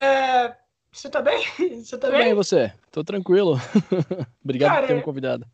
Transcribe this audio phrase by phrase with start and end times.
[0.00, 0.56] É,
[0.90, 1.44] você tá bem?
[1.84, 2.22] Você tá Tudo bem?
[2.22, 2.72] bem, e você?
[2.90, 3.56] Tô tranquilo.
[4.42, 5.46] Obrigado Cara, por ter me convidado.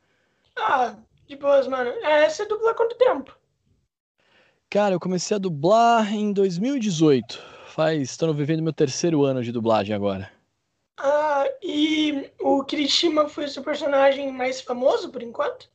[0.56, 1.90] Ah, de boas, mano.
[2.04, 3.36] É, você dubla há quanto tempo?
[4.70, 7.42] Cara, eu comecei a dublar em 2018.
[7.66, 10.30] Faz, tô vivendo meu terceiro ano de dublagem agora.
[10.98, 15.68] Ah, e o Kirishima foi o seu personagem mais famoso por enquanto?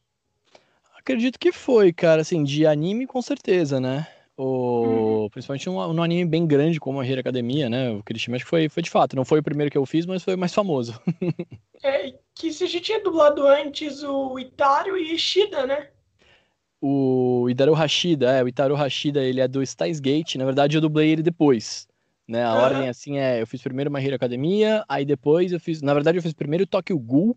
[0.98, 4.08] Acredito que foi, cara, assim, de anime com certeza, né?
[4.42, 5.26] Uhum.
[5.26, 7.92] O, principalmente num, num anime bem grande como a Hero Academia, né?
[7.92, 9.16] O Kirishima acho que foi, foi de fato.
[9.16, 11.00] Não foi o primeiro que eu fiz, mas foi o mais famoso.
[11.84, 15.90] É, que você já tinha dublado antes o Itaru e Ishida, né?
[16.80, 20.36] O Itaru Hashida, é, o Itaru Hashida, ele é do Steins Gate.
[20.36, 21.88] Na verdade, eu dublei ele depois,
[22.28, 22.44] né?
[22.44, 22.90] A ordem, Aham.
[22.90, 26.22] assim, é, eu fiz primeiro My Hero Academia, aí depois eu fiz, na verdade, eu
[26.22, 27.36] fiz primeiro Tokyo Ghoul,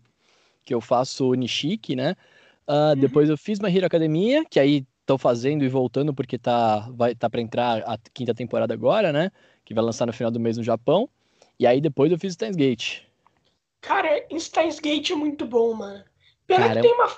[0.63, 2.15] que eu faço Nishiki, né?
[2.67, 2.99] Ah, Uhum.
[2.99, 7.15] depois eu fiz My Hero Academia, que aí tô fazendo e voltando porque tá, vai,
[7.15, 9.31] tá pra entrar a quinta temporada agora, né?
[9.63, 11.09] Que vai lançar no final do mês no Japão.
[11.59, 13.01] E aí depois eu fiz Steins Gate.
[13.81, 16.03] Cara, Steins Gate é muito bom, mano.
[16.47, 17.17] Pena que Cara, tem uma,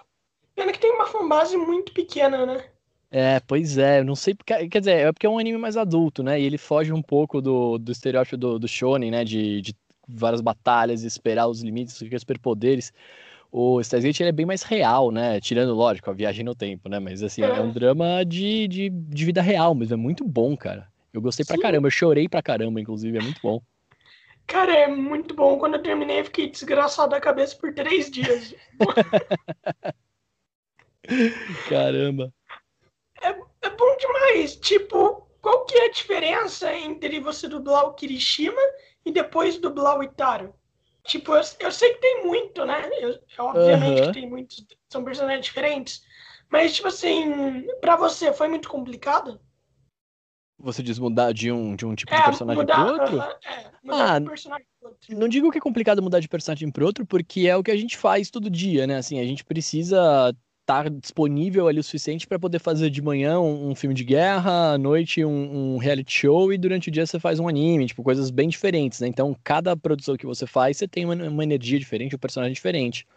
[0.55, 2.63] pena que tem uma fanbase muito pequena, né?
[3.09, 5.77] É, pois é, eu não sei porque, quer dizer, é porque é um anime mais
[5.77, 6.39] adulto, né?
[6.39, 9.23] E ele foge um pouco do, do estereótipo do, do shonen, né?
[9.23, 9.73] De, de
[10.07, 12.93] várias batalhas, esperar os limites, superpoderes.
[13.59, 15.41] O Gate ele é bem mais real, né?
[15.41, 16.99] Tirando, lógico, a viagem no tempo, né?
[16.99, 20.55] Mas assim, é um É, drama de, de, de vida real, mas é muito bom,
[20.55, 20.87] cara.
[21.11, 21.61] Eu gostei pra sim.
[21.63, 23.59] caramba, eu chorei pra caramba, inclusive, é muito bom.
[24.45, 25.57] Cara, é muito bom.
[25.57, 28.53] Quando eu terminei, eu fiquei desgraçado da cabeça por três dias.
[31.67, 32.31] Caramba.
[33.23, 34.55] É, é bom demais.
[34.57, 38.61] Tipo, qual que é a diferença entre você dublar o Kirishima
[39.03, 40.53] e depois dublar o Itaru?
[41.07, 42.89] Tipo, eu, eu sei que tem muito, né?
[42.99, 44.11] Eu, obviamente que Aham.
[44.11, 46.03] tem muitos, são personagens diferentes.
[46.49, 49.39] Mas, tipo assim, pra você foi muito complicado?
[50.59, 53.17] Você diz mudar de um, de um tipo de É, personagem pro mudar, outro?
[53.17, 55.17] aham, é, mudar Ah, de personagem pro outro.
[55.17, 57.77] Não digo que é complicado mudar de personagem para outro, porque é o que a
[57.77, 58.97] gente faz todo dia, né?
[58.97, 60.35] Assim, a gente precisa
[60.67, 64.73] estar disponível ali o suficiente para poder fazer de manhã um, um filme de guerra,
[64.73, 68.03] à noite um, um reality show e durante o dia você faz um anime, tipo,
[68.03, 69.07] coisas bem diferentes, né?
[69.07, 73.07] Então, cada produção que você faz, você tem uma, uma energia diferente, um personagem diferente.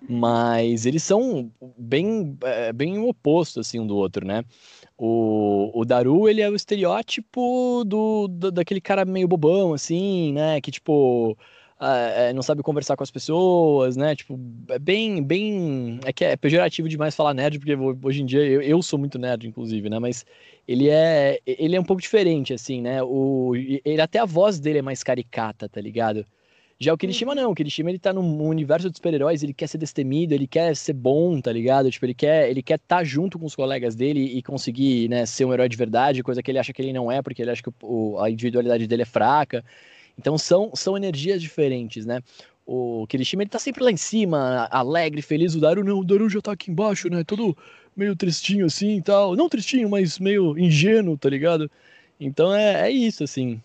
[0.00, 4.44] Uhum, Mas eles são bem, é, bem o oposto, assim, um do outro, né?
[4.98, 10.60] O, o Daru, ele é o estereótipo do, do- daquele cara meio bobão, assim, né?
[10.60, 11.36] Que, tipo,
[11.78, 14.14] ah, é, não sabe conversar com as pessoas, né?
[14.16, 14.38] Tipo,
[14.70, 16.00] é bem, bem...
[16.04, 18.98] É que é pejorativo demais falar nerd, porque ho- hoje em dia eu, eu sou
[18.98, 19.98] muito nerd, inclusive, né?
[19.98, 20.24] Mas
[20.66, 23.02] ele é, ele é um pouco diferente, assim, né?
[23.02, 26.26] O, ele, até a voz dele é mais caricata, tá ligado?
[26.80, 29.66] Já o Kirishima uhum, não, o Kirishima ele tá num universo de super-heróis, ele quer
[29.66, 31.90] ser destemido, ele quer ser bom, tá ligado?
[31.90, 35.44] Tipo, ele quer ele quer estar junto com os colegas dele e conseguir, né, ser
[35.44, 37.62] um herói de verdade, coisa que ele acha que ele não é, porque ele acha
[37.62, 39.64] que o- a individualidade dele é fraca.
[40.18, 42.20] Então são, são energias diferentes, né?
[42.66, 46.28] O Kirishima ele tá sempre lá em cima, alegre, feliz, o Daru não, o Daru
[46.28, 47.24] já tá aqui embaixo, né?
[47.24, 47.56] Todo
[47.96, 49.34] meio tristinho assim e tal.
[49.34, 51.70] Não tristinho, mas meio ingênuo, tá ligado?
[52.20, 53.62] Então é, é isso, assim.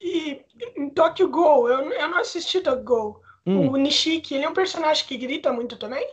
[0.00, 0.40] E
[0.76, 3.20] em Tokyo Ghoul, eu, eu não assisti Tokyo Ghoul.
[3.46, 3.70] Hum.
[3.70, 6.06] O Nishiki, ele é um personagem que grita muito também?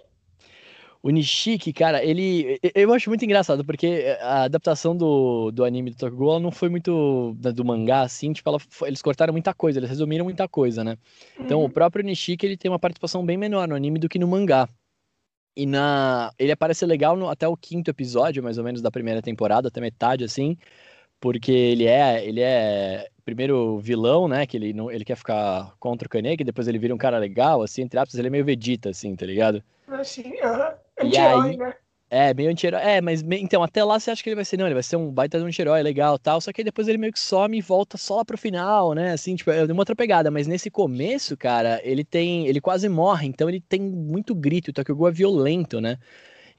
[1.03, 2.59] O Nishiki, cara, ele.
[2.75, 7.34] Eu acho muito engraçado, porque a adaptação do, do anime do ela não foi muito
[7.39, 10.97] da- do mangá, assim, tipo, ela eles cortaram muita coisa, eles resumiram muita coisa, né?
[11.39, 14.19] Então, o Uhum, próprio Nishiki, ele tem uma participação bem menor no anime do que
[14.19, 14.69] no mangá.
[15.56, 16.34] E na.
[16.39, 19.81] Ele aparece legal no- até o quinto episódio, mais ou menos, da primeira temporada, até
[19.81, 20.57] metade, assim,
[21.19, 22.25] porque ele é.
[22.25, 23.09] Ele é.
[23.25, 24.47] Primeiro vilão, né?
[24.47, 27.62] Que ele, não, ele quer ficar contra o Kaneki, depois ele vira um cara legal,
[27.63, 29.63] assim, entre aspas, ele é meio Vegeta, assim, tá ligado?
[29.88, 30.75] assim, aham.
[31.03, 31.73] E aí, né?
[32.09, 32.81] é, meio anti-herói.
[32.81, 34.97] É, mas então, até lá você acha que ele vai ser, não, ele vai ser
[34.97, 36.41] um baita de um anti-herói legal tal.
[36.41, 39.13] Só que aí depois ele meio que some e volta só lá pro final, né?
[39.13, 40.29] Assim, tipo, é uma outra pegada.
[40.29, 42.47] Mas nesse começo, cara, ele tem.
[42.47, 44.69] Ele quase morre, então ele tem muito grito.
[44.69, 45.97] O Tokyo Ghoul é violento, né?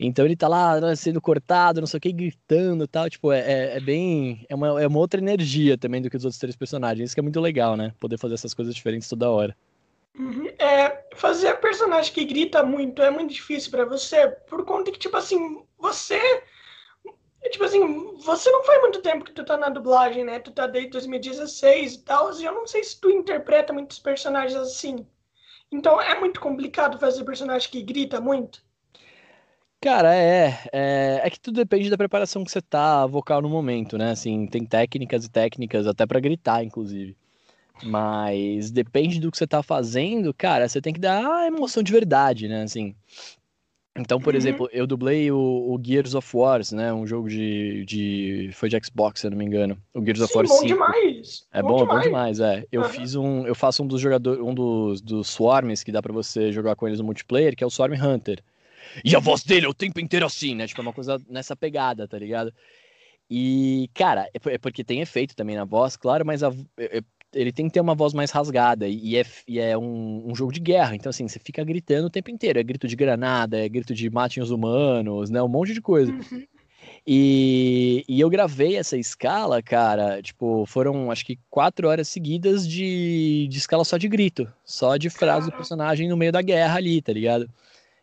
[0.00, 3.08] Então ele tá lá né, sendo cortado, não sei o que, gritando e tal.
[3.10, 4.44] Tipo, é, é, é bem.
[4.48, 7.10] É uma, é uma outra energia também do que os outros três personagens.
[7.10, 7.92] Isso que é muito legal, né?
[8.00, 9.56] Poder fazer essas coisas diferentes toda hora.
[10.18, 10.46] Uhum.
[10.58, 15.16] É, fazer personagem que grita muito é muito difícil pra você, por conta que, tipo
[15.16, 16.20] assim, você.
[17.50, 20.38] Tipo assim, você não faz muito tempo que tu tá na dublagem, né?
[20.38, 24.54] Tu tá desde 2016 e tal, e eu não sei se tu interpreta muitos personagens
[24.54, 25.06] assim.
[25.70, 28.62] Então é muito complicado fazer personagem que grita muito.
[29.80, 33.98] Cara, é, é, é que tudo depende da preparação que você tá vocal no momento,
[33.98, 34.12] né?
[34.12, 37.16] Assim, tem técnicas e técnicas até pra gritar, inclusive.
[37.82, 41.92] Mas depende do que você tá fazendo, cara, você tem que dar a emoção de
[41.92, 42.62] verdade, né?
[42.62, 42.94] Assim,
[43.96, 44.38] Então, por Uhum.
[44.38, 46.92] exemplo, eu dublei o, o Gears of Wars, né?
[46.94, 48.50] Um jogo de, de.
[48.54, 49.76] Foi de Xbox, se eu não me engano.
[49.92, 50.66] O Gears of Sim, War bom 5.
[50.68, 51.46] demais.
[51.52, 52.64] É bom, é bom demais, é.
[52.72, 52.90] Eu Aham.
[52.90, 53.46] fiz um.
[53.46, 54.42] Eu faço um dos jogadores.
[54.42, 57.66] Um dos, dos Swarms que dá pra você jogar com eles no multiplayer, que é
[57.66, 58.42] o Swarm Hunter.
[59.04, 60.66] E a voz dele é o tempo inteiro assim, né?
[60.66, 62.52] Tipo, é uma coisa nessa pegada, tá ligado?
[63.30, 67.02] E, cara, é é porque tem efeito também na voz, claro, mas a- é- é-
[67.34, 68.86] ele tem que ter uma voz mais rasgada.
[68.88, 70.94] E é, e é um, um jogo de guerra.
[70.94, 72.58] Então, assim, você fica gritando o tempo inteiro.
[72.58, 75.42] É grito de granada, é grito de matem os humanos, né?
[75.42, 76.12] Um monte de coisa.
[76.12, 76.46] Uhum.
[77.06, 83.48] E, e eu gravei essa escala, cara, tipo, foram acho que quatro horas seguidas de,
[83.50, 87.02] de escala só de grito, só de frase do personagem no meio da guerra ali,
[87.02, 87.50] tá ligado?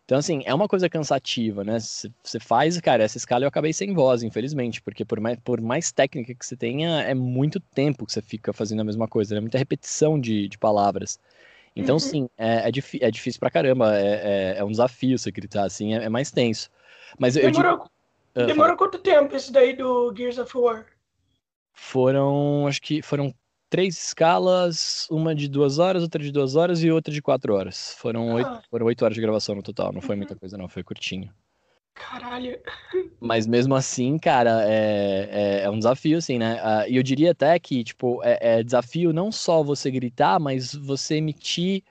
[0.10, 1.78] Então, assim, é uma coisa cansativa, né?
[1.80, 5.92] Você faz, cara, essa escala eu acabei sem voz, infelizmente, porque por mais, por mais
[5.92, 9.40] técnica que você tenha, é muito tempo que você fica fazendo a mesma coisa, é
[9.40, 11.20] muita repetição de, de palavras.
[11.76, 12.00] Então, Uhum.
[12.00, 12.72] sim, é, é,
[13.02, 16.32] é difícil pra caramba, é, é, é um desafio você gritar assim, é, é mais
[16.32, 16.72] tenso.
[17.20, 17.62] Mas eu, eu digo.
[17.62, 17.86] Demorou,
[18.34, 18.48] Ah, fala.
[18.48, 20.88] demorou quanto tempo esse daí do Gears of War?
[21.74, 23.32] Foram, acho que foram
[23.70, 27.94] três escalas, uma de duas horas, outra de duas horas e outra de quatro horas.
[27.98, 28.62] Foram oito, Ah.
[28.70, 30.20] foram oito horas de gravação no total, não foi Uhum.
[30.20, 31.32] muita coisa não, foi curtinho.
[31.94, 32.58] Caralho.
[33.20, 36.60] Mas mesmo assim, cara, é, é, é um desafio, assim, né?
[36.64, 40.74] Ah, E eu diria até que, tipo, é, é desafio não só você gritar, mas
[40.74, 41.84] você emitir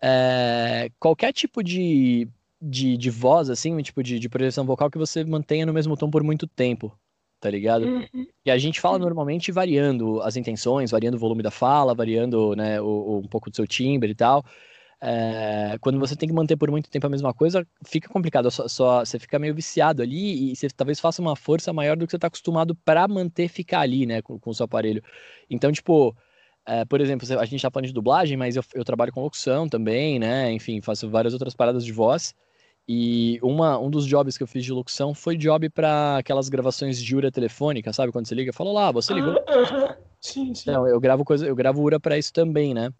[0.00, 2.26] é, qualquer tipo de,
[2.60, 5.96] de, de voz, assim, um tipo de, de projeção vocal que você mantenha no mesmo
[5.96, 6.98] tom por muito tempo,
[7.44, 7.84] tá ligado?
[7.84, 8.26] Uhum.
[8.46, 12.80] E a gente fala normalmente variando as intenções, variando o volume da fala, variando né,
[12.80, 14.42] o, o- um pouco do seu timbre e tal.
[15.02, 18.50] É, quando você tem que manter por muito tempo a mesma coisa, fica complicado.
[18.50, 22.06] Só, só- você fica meio viciado ali e você talvez faça uma força maior do
[22.06, 25.02] que você está acostumado para manter ficar ali, né, com, com o seu aparelho.
[25.50, 26.16] Então, tipo,
[26.66, 29.68] é, por exemplo, a gente tá falando de dublagem, mas eu, eu trabalho com locução
[29.68, 30.50] também, né?
[30.52, 32.34] Enfim, faço várias outras paradas de voz.
[32.86, 37.02] E uma, um dos jobs que eu fiz de locução foi job para aquelas gravações
[37.02, 38.12] de URA telefônica, sabe?
[38.12, 39.34] Quando você liga, fala lá, você ligou.
[39.48, 39.96] Ah.
[40.20, 40.70] Sim, sim.
[40.70, 42.90] Não, eu gravo coisa, eu gravo URA para isso também, né?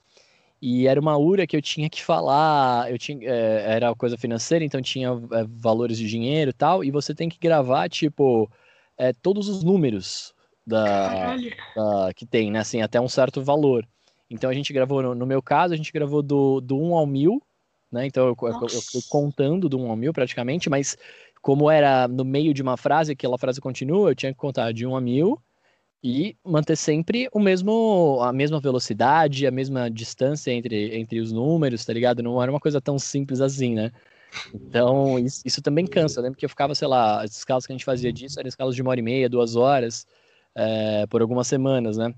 [0.61, 4.65] E era uma URA que eu tinha que falar, eu tinha, é, era coisa financeira,
[4.65, 8.51] então tinha é, valores de dinheiro e tal, e você tem que gravar, tipo,
[8.97, 10.35] é, todos os números
[10.67, 11.35] da,
[11.75, 12.61] da- que tem, né?
[12.61, 13.87] Assim, até um certo valor.
[14.31, 17.07] Então a gente gravou, no, no meu caso, a gente gravou do, do 1 ao
[17.07, 17.43] 1000,
[17.95, 18.07] né?
[18.07, 20.99] Então eu, eu, eu fui contando do 1 ao 1000 praticamente, mas
[21.41, 24.87] como era no meio de uma frase, aquela frase continua, eu tinha que contar de
[24.87, 25.41] 1 a 1000
[26.03, 31.85] e manter sempre o mesmo, a mesma velocidade, a mesma distância entre, entre os números,
[31.85, 32.23] tá ligado?
[32.23, 33.91] Não era uma coisa tão simples assim, né?
[34.53, 36.19] Então, isso, isso também cansa.
[36.19, 38.49] Eu lembro que eu ficava, sei lá, as escalas que a gente fazia disso eram
[38.49, 40.07] escalas de uma hora e meia, duas horas,
[40.55, 42.13] é, por algumas semanas, né?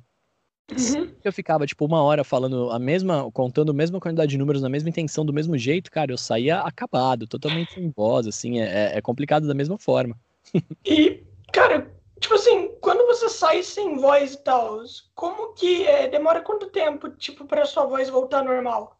[0.70, 1.08] Uhum.
[1.22, 4.68] Eu ficava, tipo, uma hora falando a mesma, contando a mesma quantidade de números na
[4.68, 9.00] mesma intenção, do mesmo jeito, cara, eu saía acabado, totalmente sem voz, assim, é, é
[9.00, 10.18] complicado da mesma forma.
[10.84, 11.22] E,
[11.52, 11.90] cara,
[12.20, 14.82] tipo assim, quando você sai sem voz e tal,
[15.14, 18.98] como que é, demora quanto tempo, tipo, pra sua voz voltar normal?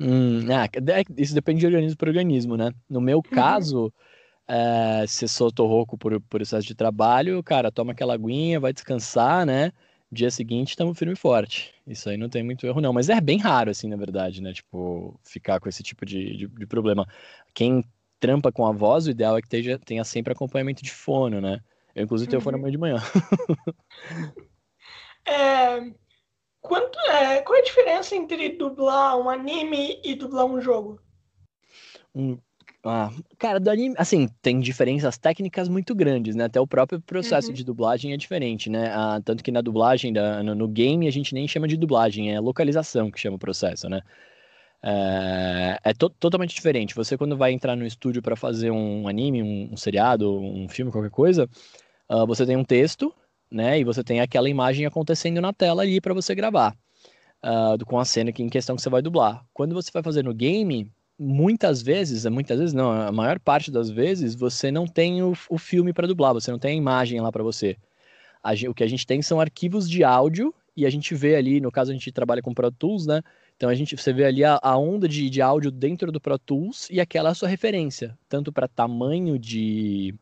[0.00, 2.72] Hum, ah, é- isso depende de organismo para organismo, né?
[2.88, 3.92] No meu caso,
[4.48, 8.72] é, se eu tô rouco por, por excesso de trabalho, cara, toma aquela aguinha, vai
[8.72, 9.70] descansar, né?
[10.14, 11.74] Dia seguinte, estamos firme e forte.
[11.86, 12.92] Isso aí não tem muito erro, não.
[12.92, 14.52] Mas é bem raro, assim, na verdade, né?
[14.52, 17.04] Tipo, ficar com esse tipo de, de, de problema.
[17.52, 17.82] Quem
[18.20, 21.60] trampa com a voz, o ideal é que tenha, tenha sempre acompanhamento de fono, né?
[21.94, 22.62] Eu, inclusive, tenho fono Uhum.
[22.62, 22.96] amanhã de manhã.
[25.26, 25.80] É,
[26.60, 31.00] quanto, é, qual é a diferença entre dublar um anime e dublar um jogo?
[32.14, 32.38] Um-
[32.84, 36.44] ah, cara, do anime, assim, tem diferenças técnicas muito grandes, né?
[36.44, 37.56] Até o próprio processo Uhum.
[37.56, 38.90] de dublagem é diferente, né?
[38.92, 42.32] Ah, tanto que na dublagem, da- no, no game, a gente nem chama de dublagem,
[42.34, 44.02] é localização que chama o processo, né?
[44.82, 46.94] É, é to- totalmente diferente.
[46.94, 50.92] Você, quando vai entrar no estúdio para fazer um anime, um, um seriado, um filme,
[50.92, 51.48] qualquer coisa,
[52.08, 53.14] ah, você tem um texto,
[53.50, 53.78] né?
[53.80, 56.76] E você tem aquela imagem acontecendo na tela ali para você gravar,
[57.78, 59.44] do- com a cena que, em questão que você vai dublar.
[59.52, 63.90] Quando você vai fazer no game, muitas vezes, muitas vezes não, a maior parte das
[63.90, 67.30] vezes, você não tem o, o filme para dublar, você não tem a imagem lá
[67.30, 67.76] para você.
[68.42, 71.60] A o que a gente tem são arquivos de áudio e a gente vê ali,
[71.60, 73.22] no caso a gente trabalha com Pro Tools, né?
[73.56, 76.38] Então a gente, você vê ali a, a onda de, de áudio dentro do Pro
[76.38, 80.14] Tools e aquela é a sua referência, tanto para tamanho de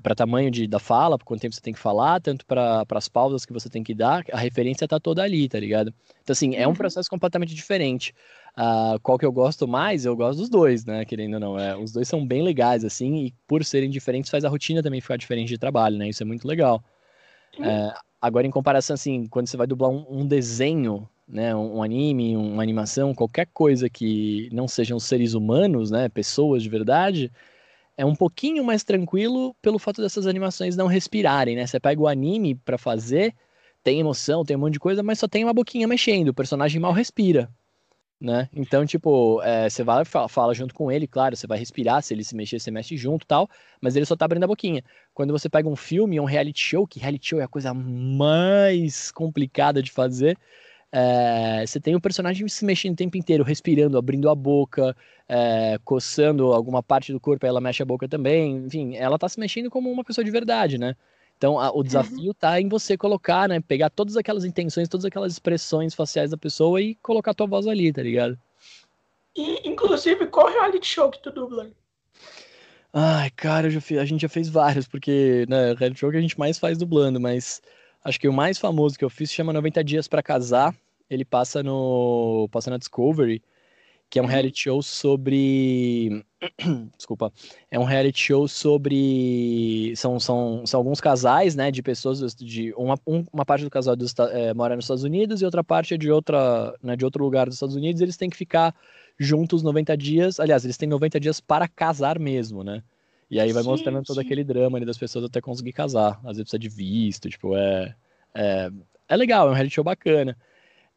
[0.00, 3.08] para tamanho de, da fala, por quanto tempo você tem que falar, tanto para as
[3.08, 5.92] pausas que você tem que dar, a referência tá toda ali, tá ligado?
[6.22, 6.76] Então assim, é um Uhum.
[6.76, 8.14] processo completamente diferente.
[8.54, 10.04] Ah, qual que eu gosto mais?
[10.04, 11.04] Eu gosto dos dois, né?
[11.04, 11.58] Querendo ou não.
[11.58, 15.00] É, os dois são bem legais, assim, e por serem diferentes, faz a rotina também
[15.00, 16.08] ficar diferente de trabalho, né?
[16.08, 16.82] Isso é muito legal.
[17.58, 21.82] É, agora, em comparação, assim, quando você vai dublar um, um desenho, né, um, um
[21.82, 27.32] anime, uma animação, qualquer coisa que não sejam seres humanos, né, pessoas de verdade,
[27.96, 31.66] é um pouquinho mais tranquilo pelo fato dessas animações não respirarem, né?
[31.66, 33.34] Você pega o anime para fazer,
[33.82, 36.80] tem emoção, tem um monte de coisa, mas só tem uma boquinha mexendo, o personagem
[36.80, 37.50] mal respira,
[38.22, 38.48] né?
[38.54, 42.14] Então, tipo, é, você vai fala, fala junto com ele, claro, você vai respirar, se
[42.14, 43.48] ele se mexer, você mexe junto tal,
[43.80, 44.84] mas ele só tá abrindo a boquinha.
[45.12, 49.10] Quando você pega um filme, um reality show, que reality show é a coisa mais
[49.10, 50.38] complicada de fazer,
[50.92, 54.94] é, você tem o personagem se mexendo o tempo inteiro, respirando, abrindo a boca,
[55.28, 58.58] é, coçando alguma parte do corpo, ela mexe a boca também.
[58.66, 60.94] Enfim, ela tá se mexendo como uma pessoa de verdade, né?
[61.42, 62.34] Então, a, o desafio uhum.
[62.38, 63.58] tá em você colocar, né?
[63.58, 67.66] Pegar todas aquelas intenções, todas aquelas expressões faciais da pessoa e colocar a tua voz
[67.66, 68.38] ali, tá ligado?
[69.34, 71.68] E, inclusive, qual reality show que tu dubla?
[72.92, 76.38] Ai, cara, fiz, a gente já fez vários, porque, né, reality show que a gente
[76.38, 77.60] mais faz dublando, mas
[78.04, 80.72] acho que o mais famoso que eu fiz chama 90 Dias para Casar.
[81.10, 83.42] Ele passa no passa na Discovery
[84.12, 86.22] que é um reality show sobre.
[86.98, 87.32] Desculpa.
[87.70, 89.94] É um reality show sobre.
[89.96, 91.70] São, são, são alguns casais, né?
[91.70, 92.34] De pessoas.
[92.34, 95.64] De uma, um, uma parte do casal dos, é, mora nos Estados Unidos e outra
[95.64, 98.02] parte é de, outra, né, de outro lugar dos Estados Unidos.
[98.02, 98.74] eles têm que ficar
[99.18, 100.38] juntos 90 dias.
[100.38, 102.82] Aliás, eles têm 90 dias para casar mesmo, né?
[103.30, 104.04] E aí vai sim, mostrando sim.
[104.04, 106.20] todo aquele drama ali das pessoas até conseguir casar.
[106.22, 107.96] Às vezes precisa de visto, tipo, é.
[108.34, 108.70] É,
[109.08, 110.36] é legal, é um reality show bacana.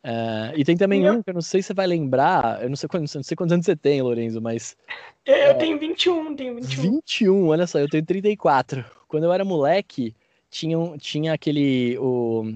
[0.06, 2.76] Uh, e tem também um que eu não sei se você vai lembrar, eu não
[2.76, 4.78] sei, quantos, não sei quantos anos você tem, Lorenzo, mas.
[5.26, 6.82] Eu, eu uh, tenho 21, tenho 21.
[6.84, 8.86] 21, olha só, eu tenho 34.
[9.08, 10.16] Quando eu era moleque,
[10.48, 11.98] tinha, tinha aquele.
[11.98, 12.54] O...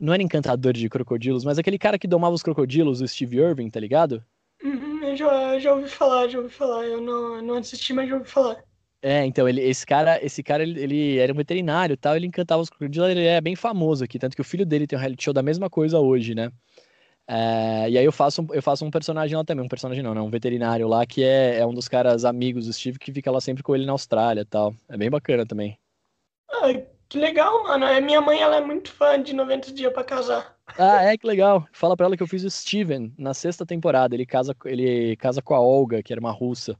[0.00, 3.68] Não era encantador de crocodilos, mas aquele cara que domava os crocodilos, o Steve Irving,
[3.68, 4.24] tá ligado?
[4.62, 6.86] Uhum, eu já, já ouvi falar, já ouvi falar.
[6.86, 8.64] Eu não, não assisti, mas já ouvi falar.
[9.06, 12.26] É, então, ele, esse cara, esse cara ele, ele era um veterinário e tal, ele
[12.26, 15.00] encantava os crocodilos, ele é bem famoso aqui, tanto que o filho dele tem um
[15.00, 16.50] reality show da mesma coisa hoje, né?
[17.28, 20.22] É, e aí eu faço, eu faço um personagem lá também, um personagem não, né?
[20.22, 23.42] Um veterinário lá que é, é um dos caras amigos do Steve que fica lá
[23.42, 24.74] sempre com ele na Austrália e tal.
[24.88, 25.78] É bem bacana também.
[26.62, 27.84] Ai, que legal, mano.
[27.84, 30.56] É, minha mãe, ela é muito fã de 90 dias para casar.
[30.78, 31.68] Ah, é, que legal.
[31.72, 34.14] Fala pra ela que eu fiz o Steven na sexta temporada.
[34.14, 36.74] Ele casa, ele casa com a Olga, que era uma russa.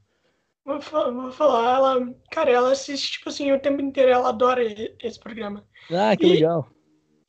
[0.65, 4.63] Vou falar, vou falar, ela, cara, ela assiste, tipo assim, o tempo inteiro, ela adora
[4.99, 5.63] esse programa.
[5.91, 6.67] Ah, que e, legal.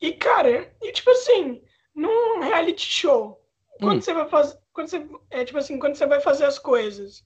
[0.01, 1.61] E, cara, e tipo assim,
[1.93, 3.39] num reality show,
[3.79, 4.01] quando hum.
[4.01, 7.23] você vai fazer, quando você, é tipo assim, quando você vai fazer as coisas,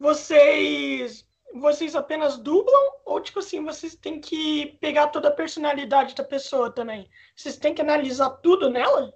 [0.00, 6.24] vocês, vocês apenas dublam ou, tipo assim, vocês têm que pegar toda a personalidade da
[6.24, 7.08] pessoa também?
[7.36, 9.14] Vocês têm que analisar tudo nela?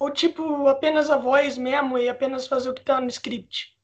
[0.00, 3.78] Ou, tipo, apenas a voz mesmo e apenas fazer o que tá no script?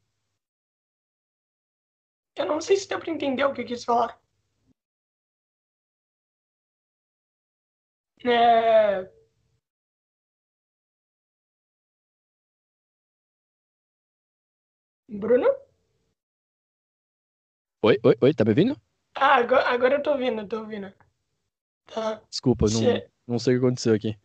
[2.36, 4.20] Eu não sei se deu pra entender o que eu quis falar.
[8.24, 9.10] É...
[15.08, 15.46] Bruno?
[17.82, 18.80] Oi, oi, oi, tá me ouvindo?
[19.14, 20.92] Ah, agora, agora eu tô ouvindo, tô ouvindo.
[21.86, 22.20] Tá.
[22.28, 22.80] Desculpa, não,
[23.26, 24.18] não sei o que aconteceu aqui.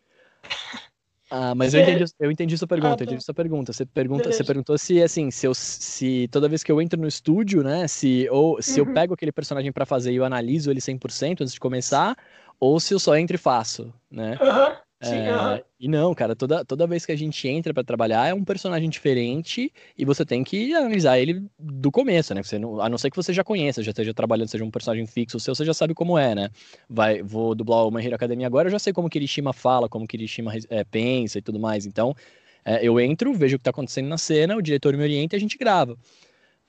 [1.33, 3.03] Ah, mas eu entendi, eu entendi sua pergunta, ah, tá.
[3.05, 3.71] entendi sua pergunta.
[3.71, 7.07] Você pergunta, você perguntou se assim, se, eu, se toda vez que eu entro no
[7.07, 8.89] estúdio, né, se ou se uhum.
[8.89, 12.17] eu pego aquele personagem para fazer e eu analiso ele 100% antes de começar,
[12.59, 14.37] ou se eu só entro e faço, né?
[14.41, 14.75] Uhum.
[15.03, 18.33] Sim, é, E não, cara, toda, toda vez que a gente entra para trabalhar é
[18.33, 22.43] um personagem diferente e você tem que analisar ele do começo, né?
[22.43, 25.07] Você não, a não ser que você já conheça, já esteja trabalhando, seja um personagem
[25.07, 26.49] fixo seu, você já sabe como é, né?
[26.87, 30.07] Vai, vou dublar o My Hero Academia agora, eu já sei como Kirishima fala, como
[30.07, 31.87] Kirishima é, pensa e tudo mais.
[31.87, 32.15] Então,
[32.63, 35.37] é, eu entro, vejo o que tá acontecendo na cena, o diretor me orienta e
[35.37, 35.97] a gente grava.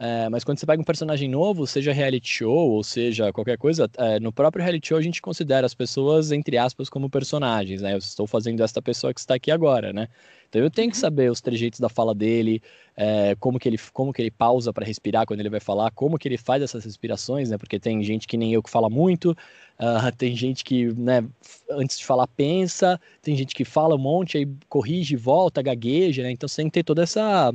[0.05, 3.89] É, mas quando você pega um personagem novo, seja reality show ou seja qualquer coisa,
[3.97, 7.95] é, no próprio reality show a gente considera as pessoas, entre aspas, como personagens, né?
[7.95, 10.09] Eu estou fazendo esta pessoa que está aqui agora, né?
[10.49, 11.01] Então eu tenho que uhum.
[11.01, 12.61] saber os trejeitos da fala dele,
[12.97, 16.19] é, como, que ele, como que ele pausa para respirar quando ele vai falar, como
[16.19, 17.57] que ele faz essas respirações, né?
[17.57, 19.31] Porque tem gente que nem eu que fala muito,
[19.79, 21.25] uh, tem gente que, né,
[21.71, 26.33] antes de falar pensa, tem gente que fala um monte, aí corrige, volta, gagueja, né?
[26.33, 27.55] Então você tem que ter toda essa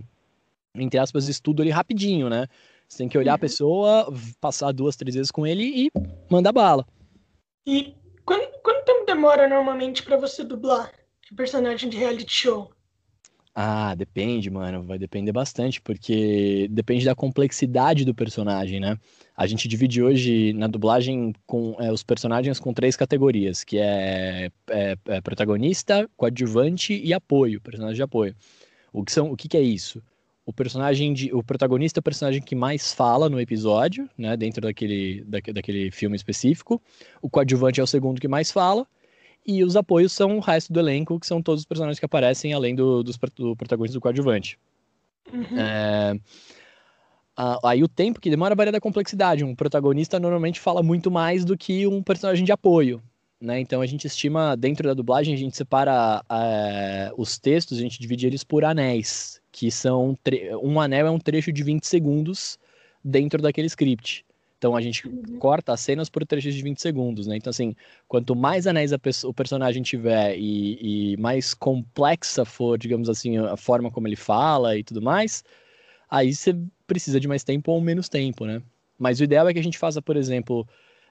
[0.75, 2.47] entre aspas, estudo ali rapidinho, né?
[2.87, 3.39] Você tem que olhar a uhum.
[3.39, 5.91] pessoa, passar duas, três vezes com ele e
[6.29, 6.85] mandar bala.
[7.65, 7.93] E
[8.25, 10.91] quanto, quanto tempo demora normalmente para você dublar
[11.31, 12.71] o personagem de reality show?
[13.59, 14.83] Ah, depende, mano.
[14.83, 18.99] Vai depender bastante, porque depende da complexidade do personagem, né?
[19.35, 24.51] A gente divide hoje na dublagem com é, os personagens com três categorias, que é,
[24.69, 28.35] é, é, protagonista, coadjuvante e apoio, personagem de apoio.
[28.93, 29.31] O que são?
[29.31, 30.03] O que, que é isso?
[30.47, 34.61] O personagem de, o protagonista é o personagem que mais fala no episódio, né, dentro
[34.61, 36.81] daquele, daquele filme específico.
[37.21, 38.87] O coadjuvante é o segundo que mais fala.
[39.45, 42.53] e os apoios são o resto do elenco, que são todos os personagens que aparecem,
[42.53, 44.57] além do, dos, do protagonista do coadjuvante.
[45.33, 45.59] Uhum.
[45.59, 46.17] É...
[47.65, 49.43] aí o tempo que demora varia da complexidade.
[49.43, 53.03] Um protagonista normalmente fala muito mais do que um personagem de apoio.
[53.39, 53.59] Né?
[53.59, 57.99] Então a gente estima, dentro da dublagem, a gente separa é, os textos, a gente
[57.99, 60.15] divide eles por anéis, que são
[60.61, 62.59] um anel é um trecho de 20 segundos
[63.03, 64.23] dentro daquele script.
[64.55, 65.39] Então a gente uhum.
[65.39, 67.37] corta as cenas por trechos de 20 segundos, né?
[67.37, 67.75] Então, assim,
[68.07, 68.91] quanto mais anéis
[69.23, 74.77] o personagem tiver e, e, mais complexa for, digamos assim, a forma como ele fala
[74.77, 75.43] e tudo mais,
[76.07, 78.61] aí você precisa de mais tempo ou menos tempo, né?
[78.97, 80.67] Mas o ideal é que a gente faça, por exemplo,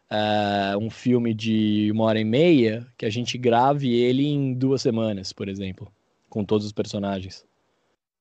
[0.08, 4.82] uh, um filme de uma hora e meia, que a gente grave ele em duas
[4.82, 5.92] semanas, por exemplo,
[6.28, 7.45] com todos os personagens.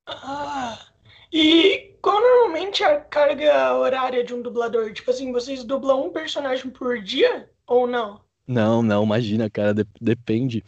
[0.08, 0.80] Ah,
[1.32, 4.94] e qual normalmente é a carga horária de um dublador?
[4.94, 8.22] Tipo assim, vocês dublam um personagem por dia ou não?
[8.48, 10.64] Não, não, imagina, cara, de depende.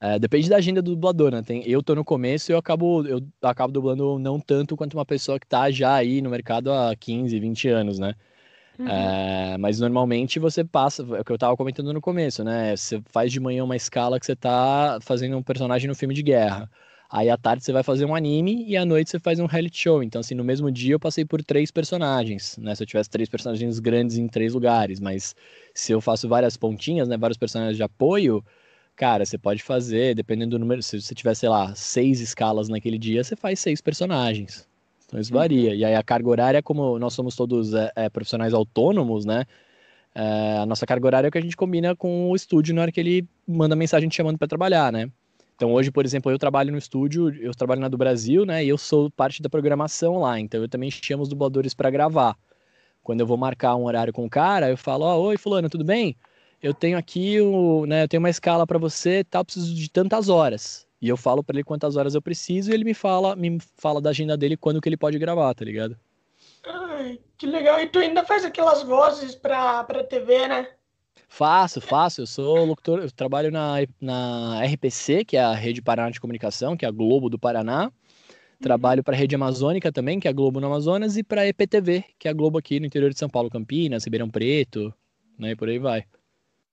[0.00, 1.42] É, depende da agenda do dublador, né?
[1.42, 5.06] Tem, eu tô no começo e eu acabo, eu acabo dublando não tanto quanto uma
[5.06, 8.14] pessoa que tá já aí no mercado há 15, 20 anos, né?
[8.78, 8.88] Uhum.
[8.88, 12.76] É, mas normalmente você passa, é o que eu tava comentando no começo, né?
[12.76, 16.22] Você faz de manhã uma escala que você tá fazendo um personagem no filme de
[16.22, 16.68] guerra.
[17.12, 19.76] Aí à tarde você vai fazer um anime e à noite você faz um reality
[19.76, 20.02] show.
[20.02, 22.74] Então, assim, no mesmo dia eu passei por três personagens, né?
[22.74, 25.36] Se eu tivesse três personagens grandes em três lugares, mas
[25.74, 27.18] se eu faço várias pontinhas, né?
[27.18, 28.42] Vários personagens de apoio,
[28.96, 32.96] cara, você pode fazer, dependendo do número, se você tiver, sei lá, seis escalas naquele
[32.96, 34.66] dia, você faz seis personagens.
[35.06, 35.68] Então isso varia.
[35.68, 35.76] Uhum.
[35.76, 39.44] E aí a carga horária, como nós somos todos é, é, profissionais autônomos, né?
[40.14, 42.80] É, a nossa carga horária é o que a gente combina com o estúdio na
[42.80, 45.10] hora que ele manda mensagem te chamando para trabalhar, né?
[45.62, 48.64] Então hoje, por exemplo, eu trabalho no estúdio, eu trabalho na do Brasil, né?
[48.64, 52.36] E eu sou parte da programação lá, então eu também chamo os dubladores para gravar.
[53.00, 55.70] Quando eu vou marcar um horário com o cara, eu falo: "Ó, oh, oi fulano,
[55.70, 56.16] tudo bem?
[56.60, 60.28] Eu tenho aqui o, né, eu tenho uma escala para você, tal, preciso de tantas
[60.28, 60.84] horas".
[61.00, 64.00] E eu falo para ele quantas horas eu preciso e ele me fala, me fala
[64.00, 65.96] da agenda dele quando que ele pode gravar, tá ligado?
[66.66, 67.78] Ai, que legal.
[67.80, 70.68] E tu ainda faz aquelas vozes pra, pra TV, né?
[71.32, 72.20] Faço, faço.
[72.20, 76.76] Eu sou locutor, eu trabalho na, na RPC, que é a Rede Paraná de Comunicação,
[76.76, 77.90] que é a Globo do Paraná.
[78.60, 79.02] Trabalho uhum.
[79.02, 82.04] para a Rede Amazônica também, que é a Globo no Amazonas, e para a EPTV,
[82.18, 84.92] que é a Globo aqui no interior de São Paulo, Campinas, Ribeirão Preto,
[85.38, 85.52] né?
[85.52, 86.04] E por aí vai.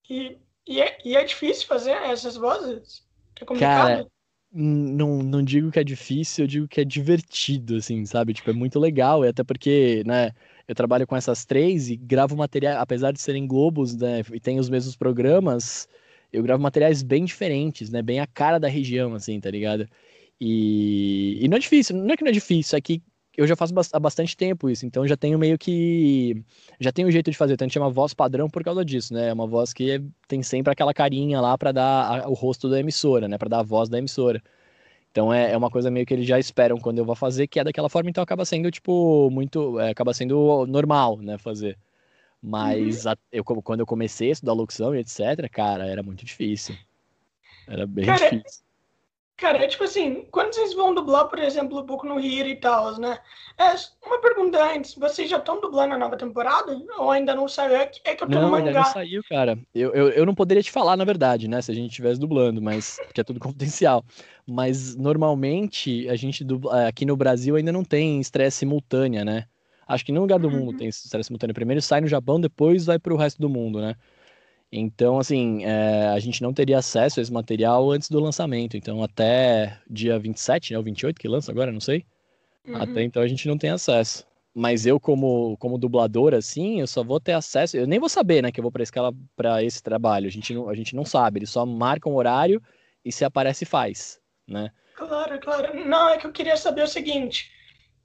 [0.10, 3.08] E, e, é, e é difícil fazer essas vozes?
[3.40, 3.88] É complicado?
[3.88, 4.08] Cara,
[4.52, 8.34] não, não digo que é difícil, eu digo que é divertido, assim, sabe?
[8.34, 10.34] Tipo, é muito legal, e até porque, né?
[10.70, 14.60] Eu trabalho com essas três e gravo material, apesar de serem globos, né, e tem
[14.60, 15.88] os mesmos programas,
[16.32, 19.90] eu gravo materiais bem diferentes, né, bem a cara da região, assim, tá ligado?
[20.40, 23.02] E, e não é difícil, não é que não é difícil, é que
[23.36, 26.44] eu já faço há bastante tempo isso, então já tenho meio que.
[26.80, 29.14] Já tenho um jeito de fazer, então a gente chama voz padrão por causa disso,
[29.14, 29.30] né?
[29.30, 32.80] É uma voz que tem sempre aquela carinha lá para dar a, o rosto da
[32.80, 33.38] emissora, né?
[33.38, 34.44] Para dar a voz da emissora.
[35.12, 37.60] Então é, é uma coisa meio que eles já esperam quando eu vou fazer, que
[37.60, 39.80] é daquela forma, então acaba sendo, tipo, muito.
[39.80, 41.78] É, acaba sendo normal, né, fazer.
[42.42, 43.12] Mas uhum.
[43.12, 46.76] a, eu, quando eu comecei a estudar locução e etc., cara, era muito difícil.
[47.68, 48.64] Era bem cara, difícil.
[49.40, 52.58] Cara, é tipo assim, quando vocês vão dublar, por exemplo, um pouco no Hero e
[52.58, 53.18] tal, né?
[53.58, 53.74] É,
[54.06, 56.78] uma pergunta antes, vocês já estão dublando a nova temporada?
[56.98, 57.76] Ou ainda não saiu?
[57.78, 58.68] É que, é que eu tô não, no mangá.
[58.68, 59.58] Ainda não saiu, cara.
[59.74, 61.62] Eu, eu, eu não poderia te falar, na verdade, né?
[61.62, 64.04] Se a gente estivesse dublando, mas porque é tudo confidencial.
[64.46, 69.46] Mas normalmente a gente dubla, é, aqui no Brasil ainda não tem estreia simultânea, né?
[69.88, 70.78] Acho que em nenhum lugar do mundo uhum.
[70.78, 71.54] tem estreia simultânea.
[71.54, 73.96] Primeiro sai no Japão, depois vai para o resto do mundo, né?
[74.72, 78.78] Então, assim, é, a gente não teria acesso a esse material antes do lançamento.
[78.78, 80.78] Então, até dia 27, né?
[80.78, 82.06] Ou 28 que lança agora, não sei.
[82.68, 82.76] Uhum.
[82.76, 84.28] Até então a gente não tem acesso.
[84.54, 87.78] Mas eu, como, como dublador, assim, eu só vou ter acesso.
[87.78, 90.28] Eu nem vou saber, né, que eu vou para escala para esse trabalho.
[90.28, 91.40] A gente, não, a gente não sabe.
[91.40, 92.62] Eles só marcam o horário
[93.04, 94.72] e se aparece, faz, né?
[94.96, 95.86] Claro, claro.
[95.86, 97.52] Não, é que eu queria saber o seguinte.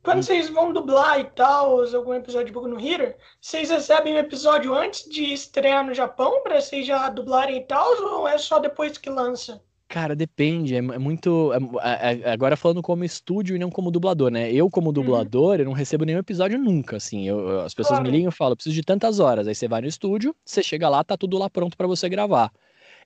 [0.04, 4.18] Quando vocês vão dublar e tal, algum episódio de Boku no Hero, vocês recebem o
[4.18, 8.58] episódio antes de estrear no Japão para vocês já dublarem e tal, ou é só
[8.58, 9.62] depois que lança?
[9.88, 10.74] Cara, depende.
[10.74, 11.52] É, é muito.
[11.80, 14.52] É, é, agora falando como estúdio e não como dublador, né?
[14.52, 14.92] Eu, como uhum.
[14.92, 15.60] dublador, uhum.
[15.60, 17.26] eu não recebo nenhum episódio nunca, assim.
[17.26, 18.04] Eu, as pessoas claro.
[18.04, 19.48] me ligam e falam, preciso de tantas horas.
[19.48, 22.52] Aí você vai no estúdio, você chega lá, tá tudo lá pronto para você gravar.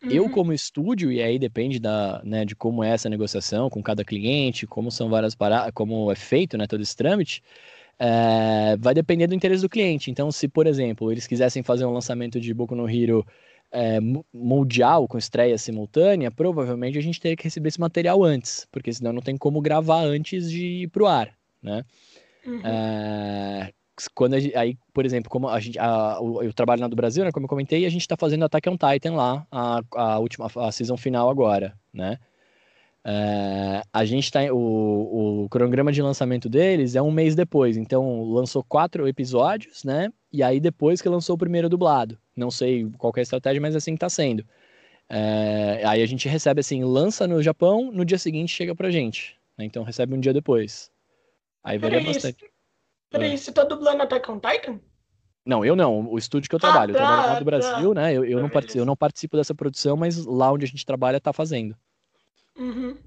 [0.02, 0.10] Uhum.
[0.10, 4.04] Eu, como estúdio, e aí depende da, né, de como é essa negociação com cada
[4.04, 7.42] cliente, como são várias paradas, como é feito, né, todo esse trâmite,
[7.98, 10.10] é, vai depender do interesse do cliente.
[10.10, 13.26] Então, se, por exemplo, eles quisessem fazer um lançamento de Boku no Hero
[13.72, 13.98] é,
[14.32, 19.12] mundial, com estreia simultânea, provavelmente a gente teria que receber esse material antes, porque senão
[19.12, 21.84] não tem como gravar antes de ir pro ar, né?
[22.46, 22.60] Uhum.
[22.64, 23.72] É,
[24.14, 27.32] quando aí, por exemplo, como a gente, a, o, eu trabalho na do Brasil, né,
[27.32, 30.70] como eu comentei, a gente está fazendo Attack on Titan lá, a, a última, a
[30.70, 32.18] season final agora, né?
[33.04, 34.40] É, a gente tá.
[34.52, 37.78] O, o cronograma de lançamento deles é um mês depois.
[37.78, 40.12] Então, lançou quatro episódios, né?
[40.30, 42.18] E aí, depois que lançou o primeiro dublado.
[42.36, 44.44] Não sei qual é a estratégia, mas assim tá sendo.
[45.08, 49.38] É, aí a gente recebe assim, lança no Japão, no dia seguinte chega pra gente.
[49.56, 49.64] Né?
[49.64, 50.90] Então recebe um dia depois.
[51.64, 52.44] Aí varia Peraí, bastante.
[53.10, 54.80] Peraí, você tá dublando Attack on Titan?
[55.46, 56.10] Não, eu não.
[56.10, 56.92] O estúdio que eu Ah, trabalho.
[56.92, 57.44] eu tá, trabalho lá do tá.
[57.44, 58.12] Brasil, né?
[58.12, 60.84] Eu, eu, Ah, não partici- eu não participo dessa produção, mas lá onde a gente
[60.84, 61.74] trabalha tá fazendo.
[62.56, 62.98] Uhum.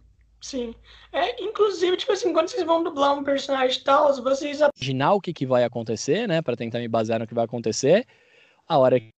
[0.42, 0.74] Sim.
[1.12, 5.22] É, inclusive, tipo assim, quando vocês vão dublar um personagem e tal, vocês Imaginar o
[5.22, 6.42] que, que vai acontecer, né?
[6.42, 8.08] Pra tentar me basear no que vai acontecer.
[8.68, 9.10] A hora que.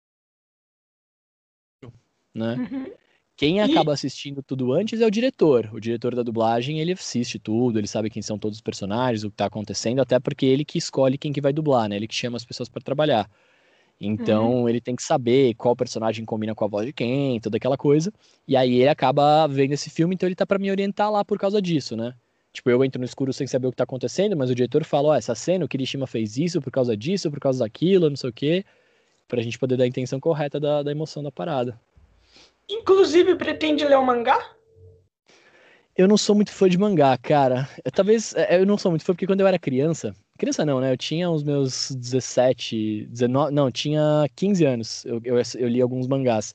[2.35, 2.55] Né?
[2.57, 2.93] Uhum.
[3.37, 5.69] Quem acaba assistindo tudo antes é o diretor.
[5.73, 9.31] O diretor da dublagem, ele assiste tudo, ele sabe quem são todos os personagens, o
[9.31, 11.97] que tá acontecendo, até porque ele que escolhe quem que vai dublar, né?
[11.97, 13.29] Ele que chama as pessoas pra trabalhar.
[14.01, 17.77] Então, ele tem que saber qual personagem combina com a voz de quem, toda aquela
[17.77, 18.13] coisa.
[18.49, 21.39] E aí ele acaba vendo esse filme, então ele tá pra me orientar lá por
[21.39, 22.15] causa disso, né?
[22.53, 25.11] Tipo, eu entro no escuro sem saber o que tá acontecendo, mas o diretor fala,
[25.11, 28.31] ó, essa cena, o Kirishima fez isso por causa disso, por causa daquilo, não sei
[28.31, 28.65] o quê,
[29.29, 31.81] pra gente poder dar a intenção correta da, da emoção da parada.
[32.75, 34.39] Inclusive pretende ler o mangá?
[35.97, 37.69] Eu não sou muito fã de mangá, cara.
[37.85, 40.81] Eu, talvez é, eu não sou muito fã porque quando eu era criança, criança não,
[40.81, 40.93] né?
[40.93, 45.05] Eu tinha os meus 17, 19, não, tinha 15 anos.
[45.05, 46.55] Eu, eu, eu li alguns mangás.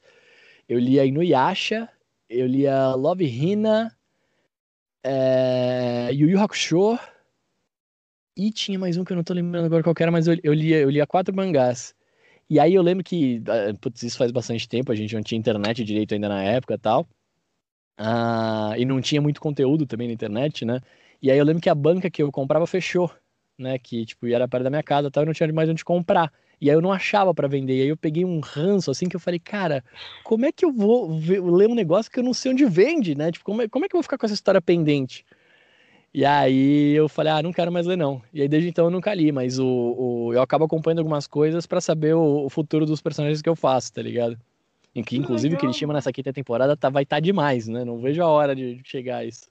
[0.68, 1.88] Eu lia Inuyasha,
[2.30, 3.96] eu lia Love Hina,
[5.04, 7.00] é, Yu Yu Hakusho
[8.36, 10.54] e tinha mais um que eu não tô lembrando agora qual era, mas eu, eu
[10.54, 11.96] lia, eu lia quatro mangás.
[12.50, 15.38] E aí eu lembro que, ah, putz, isso faz bastante tempo, a gente não tinha
[15.40, 17.08] internet direito ainda na época e tal.
[17.98, 20.82] Ah, e não tinha muito conteúdo também na internet, né?
[21.22, 23.12] E aí eu lembro que a banca que eu comprava fechou,
[23.58, 23.78] né?
[23.80, 26.32] Que, tipo, era perto da minha casa, tal, eu não tinha mais onde comprar.
[26.62, 27.78] E aí eu não achava pra vender.
[27.80, 29.84] E aí eu peguei um ranço, assim, que eu falei, cara,
[30.24, 33.16] como é que eu vou ver- ler um negócio que eu não sei onde vende,
[33.16, 33.32] né?
[33.32, 35.26] Tipo, como é, como é que eu vou ficar com essa história pendente?
[36.14, 38.22] E aí eu falei, ah, não quero mais ler, não.
[38.34, 41.66] E aí desde então eu nunca li, mas o, o- eu acabo acompanhando algumas coisas
[41.68, 44.38] pra saber o, o futuro dos personagens que eu faço, tá ligado?
[44.96, 47.86] Em que, Que inclusive, o Kirishima nessa quinta temporada tá, vai estar demais, né?
[47.86, 49.48] Não vejo a hora de chegar a isso.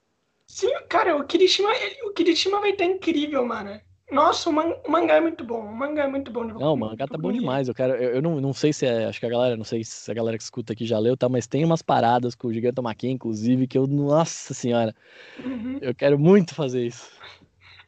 [0.49, 3.81] Sim, cara, o Kirishima, ele- o Kirishima vai estar incrível, mano.
[4.11, 5.61] Nossa, o, man- o mangá é muito bom.
[5.61, 6.45] O mangá é muito bom.
[6.45, 7.69] Não, o mangá tá bom demais.
[7.69, 9.85] Eu quero, eu, eu não, não sei se é, acho que a galera, não sei
[9.85, 12.53] se a galera que escuta aqui já leu, tá, mas tem umas paradas com o
[12.53, 14.95] Gigantomachia, inclusive, que eu, nossa senhora,
[15.39, 15.79] Uhum.
[15.81, 17.11] eu quero muito fazer isso.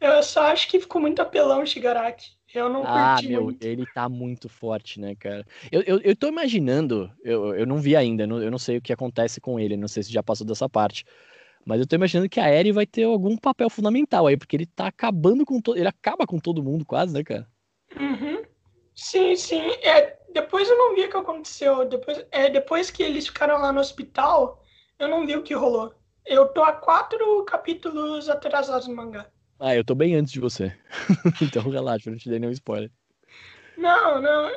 [0.00, 2.26] Eu só acho que ficou muito apelão o Shigaraki.
[2.54, 3.66] Eu não Ah, curti meu, muito.
[3.66, 5.44] ele tá muito forte, né, cara?
[5.70, 8.92] Eu, eu, eu tô imaginando, eu, eu não vi ainda, eu não sei o que
[8.92, 11.04] acontece com ele, não sei se já passou dessa parte.
[11.68, 14.64] Mas eu tô imaginando que a Eri vai ter algum papel fundamental aí, porque ele
[14.64, 15.76] tá acabando com todo.
[15.76, 17.46] Ele acaba com todo mundo, quase, né, cara?
[17.94, 18.42] Uhum.
[18.94, 19.60] Sim, sim.
[19.82, 21.86] É, depois eu não vi o que aconteceu.
[21.86, 24.64] Depois, é, depois que eles ficaram lá no hospital,
[24.98, 25.94] eu não vi o que rolou.
[26.24, 29.26] Eu tô a quatro capítulos atrasados no mangá.
[29.60, 30.74] Ah, eu tô bem antes de você.
[31.42, 32.90] então relaxa, eu não te dei nenhum spoiler.
[33.76, 34.50] Não, não.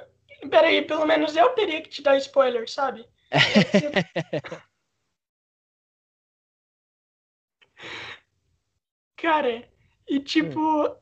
[0.50, 3.06] Peraí, pelo menos eu teria que te dar spoiler, sabe?
[9.22, 9.64] Cara,
[10.08, 10.96] e tipo,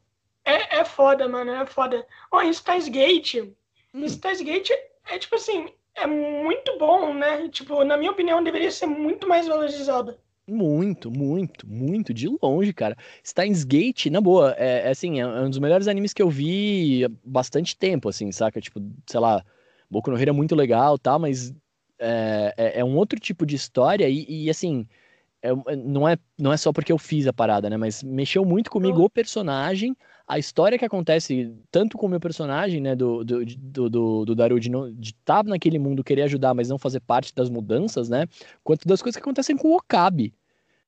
[0.44, 2.06] é, é foda, mano, é foda.
[2.32, 3.38] Ó, em Steins Gate,
[3.94, 4.08] Hum.
[4.08, 4.72] Steins Gate
[5.10, 7.50] é tipo assim, é muito bom, né?
[7.50, 10.18] Tipo, na minha opinião, deveria ser muito mais valorizado.
[10.48, 12.96] Muito, muito, muito, de longe, cara.
[13.26, 17.06] Steins Gate, na boa, é, é assim, é um dos melhores animes que eu vi
[17.06, 18.60] há bastante tempo, assim, saca?
[18.60, 19.44] Tipo, sei lá,
[19.90, 21.20] Boku no Hero é muito legal, tá?
[21.20, 21.54] Mas
[22.00, 24.88] é, é, é um outro tipo de história e, e, assim,
[25.42, 27.78] é- é- não, é, não é só porque eu fiz a parada, né?
[27.78, 29.06] Mas mexeu muito comigo Uhum.
[29.06, 29.96] o personagem,
[30.28, 34.36] a história que acontece tanto com o meu personagem, né, do, do, do, do, do
[34.36, 34.70] Daru, de
[35.02, 38.28] estar naquele mundo, querer ajudar, mas não fazer parte das mudanças, né?
[38.64, 40.34] Quanto das coisas que acontecem com o Okabe.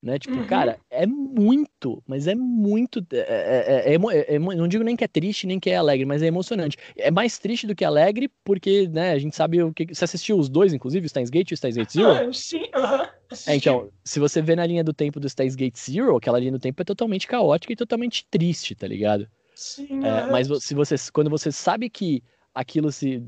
[0.04, 0.18] Né?
[0.18, 0.48] Tipo, Uhum.
[0.48, 3.06] cara, é muito, mas é muito.
[3.14, 6.06] É, é- é é emo- não digo nem que é triste, nem que é alegre,
[6.08, 6.76] mas é emocionante.
[6.98, 9.94] É mais triste do que alegre, porque, né, a gente sabe o que.
[9.94, 12.10] Você assistiu os dois, inclusive, o Steins Gate e o Steins Gate Zero?
[12.10, 13.02] Ah, sim, aham.
[13.04, 13.21] assisti.
[13.48, 16.52] É, então, se você vê na linha do tempo do Steins Gate Zero, aquela linha
[16.52, 19.28] do tempo é totalmente caótica e totalmente triste, tá ligado?
[19.56, 20.32] Sim, É, aham.
[20.32, 23.22] mas se você, quando você sabe que aquilo se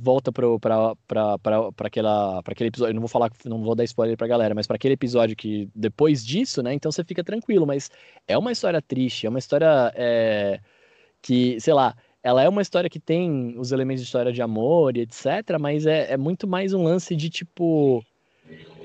[0.00, 0.48] volta pra,
[1.84, 4.66] aquela, pra aquele episódio, eu não vou falar, não vou dar spoiler pra galera, mas
[4.66, 7.90] pra aquele episódio que depois disso, né, então você fica tranquilo, mas
[8.26, 10.60] é uma história triste, é uma história é,
[11.20, 14.96] que, sei lá, ela é uma história que tem os elementos de história de amor
[14.96, 18.02] e etc, mas é, é muito mais um lance de tipo,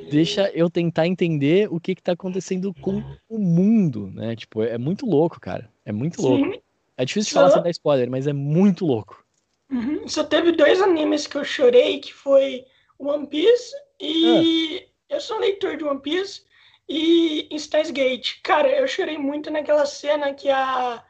[0.10, 4.78] deixa eu tentar entender o que que tá acontecendo com o mundo, né, tipo, é,
[4.78, 6.54] muito louco, cara, é muito louco.
[6.54, 6.62] Sim.
[6.98, 9.24] É difícil de falar sem dar spoiler, mas é muito louco.
[9.72, 10.08] Uhum.
[10.08, 12.66] Só teve dois animes que eu chorei, que foi
[12.98, 14.84] One Piece e...
[14.84, 14.98] Ah.
[15.10, 16.42] Eu sou leitor de One Piece
[16.90, 18.42] e Steins Gate.
[18.44, 21.04] Cara, eu chorei muito naquela cena que a,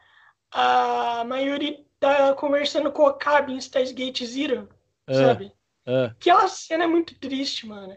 [0.52, 4.68] a maioria tá conversando com o Okabe em Steins Gate Zero,
[5.06, 5.14] ah.
[5.14, 5.52] sabe?
[5.84, 6.12] Ah.
[6.12, 7.96] Aquela cena é muito triste, mano.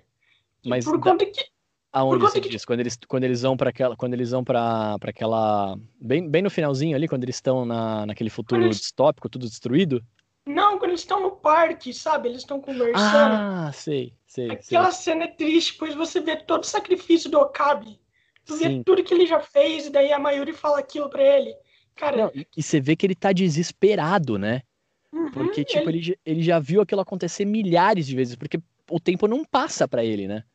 [0.66, 1.52] Mas por conta que
[1.94, 2.48] Aonde você que...
[2.48, 2.64] diz?
[2.64, 6.50] Quando eles, quando eles vão para aquela, quando eles vão para aquela, bem, bem no
[6.50, 8.80] finalzinho ali, quando eles estão na, naquele futuro eles...
[8.80, 10.02] distópico, tudo destruído?
[10.46, 12.30] Não, quando eles estão no parque, sabe?
[12.30, 12.96] Eles estão conversando.
[12.98, 14.52] Ah, sei, sei.
[14.52, 15.14] Aquela sei.
[15.14, 18.00] cena é triste, pois você vê todo o sacrifício do Okabe.
[18.46, 18.78] Tu Sim.
[18.78, 21.54] vê tudo que ele já fez, e daí a maioria fala aquilo pra ele.
[21.94, 22.18] Cara.
[22.18, 24.64] Não, e, e, você vê que ele tá desesperado, né?
[25.12, 26.00] Uhum, porque, tipo, ele...
[26.00, 30.04] ele, ele já viu aquilo acontecer milhares de vezes, porque o tempo não passa para
[30.04, 30.46] ele, né?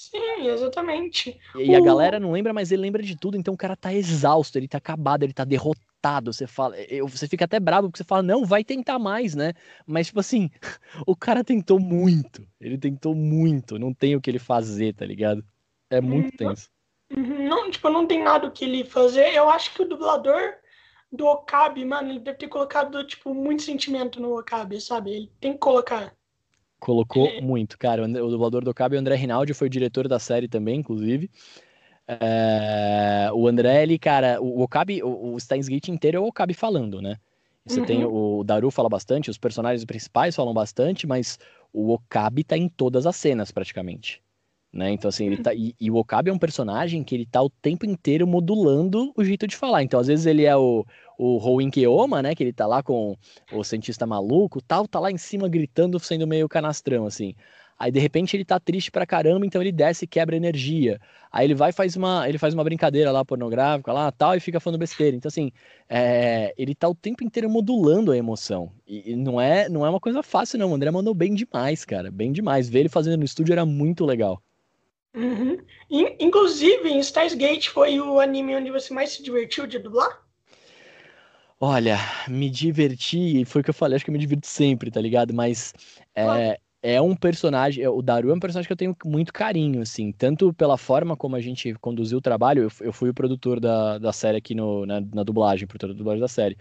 [0.00, 1.38] Sim, exatamente.
[1.54, 1.76] E, o...
[1.76, 4.66] a galera não lembra, mas ele lembra de tudo, então o cara tá exausto, ele
[4.66, 6.32] tá acabado, ele tá derrotado.
[6.32, 9.52] Você fala, eu, você fica até bravo porque você fala, não, vai tentar mais, né?
[9.86, 10.48] Mas, tipo assim,
[11.06, 12.48] o cara tentou muito.
[12.58, 15.44] Ele tentou muito, não tem o que ele fazer, tá ligado?
[15.90, 16.48] É muito uhum.
[16.48, 16.70] tenso.
[17.14, 17.46] Uhum.
[17.46, 19.34] Não, tipo, não tem nada o que ele fazer.
[19.34, 20.54] Eu acho que o dublador
[21.12, 25.10] do Okabe, mano, ele deve ter colocado, tipo, muito sentimento no Okabe, sabe?
[25.10, 26.16] Ele tem que colocar.
[26.80, 28.04] Colocou muito, cara.
[28.04, 31.30] O dublador do Cabe, o André Rinaldi, foi o diretor da série também, inclusive.
[32.08, 33.30] É...
[33.32, 37.00] o André, ele, cara, o Okabe, o, o Steins Gate inteiro é o Okabe falando,
[37.00, 37.16] né?
[37.64, 37.86] Você uhum.
[37.86, 41.38] tem o Daru fala bastante, os personagens principais falam bastante, mas
[41.72, 44.20] o Okabe tá em todas as cenas, praticamente.
[44.72, 44.92] Né?
[44.92, 45.52] Então, assim, ele tá.
[45.52, 49.24] E, e, o Okabe é um personagem que ele tá o tempo inteiro modulando o
[49.24, 49.82] jeito de falar.
[49.82, 50.86] Então, às vezes, ele é o,
[51.18, 52.34] o Hoin Keoma, né?
[52.36, 53.16] Que ele tá lá com
[53.52, 57.34] o cientista maluco tal, tá lá em cima gritando, sendo meio canastrão, assim.
[57.76, 61.00] Aí, de repente, ele tá triste pra caramba, então ele desce e quebra energia.
[61.32, 64.60] Aí ele vai faz uma, ele faz uma brincadeira lá pornográfica lá tal e fica
[64.60, 65.16] falando besteira.
[65.16, 65.50] Então, assim,
[65.88, 68.70] é, ele tá o tempo inteiro modulando a emoção.
[68.86, 70.70] E, e, não, é, não é uma coisa fácil, não.
[70.70, 72.10] O André mandou bem demais, cara.
[72.10, 72.68] Bem demais.
[72.68, 74.40] Ver ele fazendo no estúdio era muito legal.
[75.14, 75.58] Uhum.
[76.18, 80.22] Inclusive, em Stars Gate foi o anime onde você mais se divertiu de dublar?
[81.58, 85.00] Olha, me diverti, foi o que eu falei, acho que eu me divirto sempre, tá
[85.00, 85.34] ligado?
[85.34, 85.74] Mas
[86.14, 90.10] é, é um personagem, o Daru é um personagem que eu tenho muito carinho, assim,
[90.10, 93.98] tanto pela forma como a gente conduziu o trabalho, eu, eu fui o produtor da,
[93.98, 96.56] da série aqui no, na, na dublagem, produtor da dublagem da série.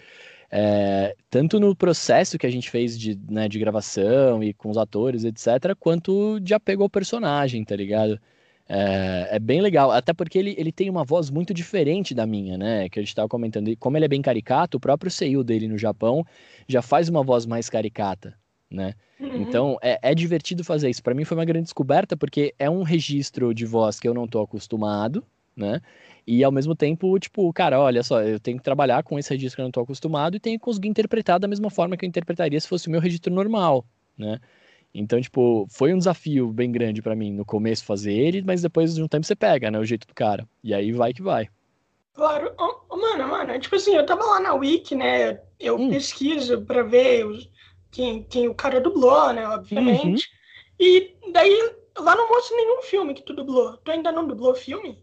[0.52, 4.78] É, tanto no processo que a gente fez de, né, de gravação e com os
[4.78, 8.20] atores, etc., quanto de apego ao personagem, tá ligado?
[8.72, 12.56] É, é, bem legal, até porque ele, ele tem uma voz muito diferente da minha,
[12.56, 12.88] né?
[12.88, 13.68] Que a gente estava comentando.
[13.68, 16.24] E como ele é bem caricato, o próprio seio dele no Japão
[16.68, 18.38] já faz uma voz mais caricata,
[18.70, 18.94] né?
[19.20, 19.42] Uhum.
[19.42, 21.02] Então é, é, divertido fazer isso.
[21.02, 24.28] Para mim foi uma grande descoberta, porque é um registro de voz que eu não
[24.28, 25.26] tô acostumado,
[25.58, 25.82] né?
[26.28, 29.56] E ao mesmo tempo, tipo, cara, olha só, eu tenho que trabalhar com esse registro
[29.56, 32.08] que eu não tô acostumado e tenho que conseguir interpretar da mesma forma que eu
[32.08, 33.84] interpretaria se fosse o meu registro normal,
[34.16, 34.40] né?
[34.94, 38.96] Então, tipo, foi um desafio bem grande para mim no começo fazer ele, mas depois
[38.96, 40.48] de um tempo você pega, né, o jeito do cara.
[40.64, 41.48] E aí vai que vai.
[42.14, 42.54] Claro,
[42.90, 45.90] mano, mano, tipo assim, eu tava lá na Wiki, né, eu hum.
[45.90, 47.50] pesquiso pra ver os,
[47.92, 50.06] quem, quem o cara dublou, né, obviamente.
[50.06, 50.18] Uhum.
[50.80, 53.78] E daí, lá não mostra nenhum filme que tu dublou.
[53.78, 54.98] Tu ainda não dublou filme?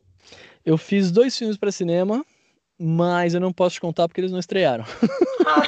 [0.64, 2.24] Eu fiz dois filmes para cinema,
[2.78, 4.84] mas eu não posso te contar porque eles não estrearam.
[5.46, 5.62] Ah.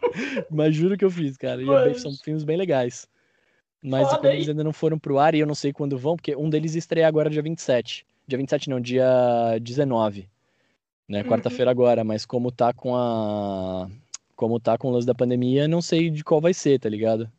[0.50, 1.62] mas juro que eu fiz, cara.
[1.62, 3.08] E são filmes bem legais.
[3.86, 6.34] Mas Foda, eles ainda não foram pro ar e eu não sei quando vão, porque
[6.34, 8.06] um deles estreia agora dia 27.
[8.26, 10.26] Dia 27 não, dia 19.
[11.06, 11.20] Né?
[11.20, 11.28] Uhum.
[11.28, 13.86] Quarta-feira agora, mas como tá com a.
[14.34, 17.30] Como tá com o lance da pandemia, não sei de qual vai ser, tá ligado?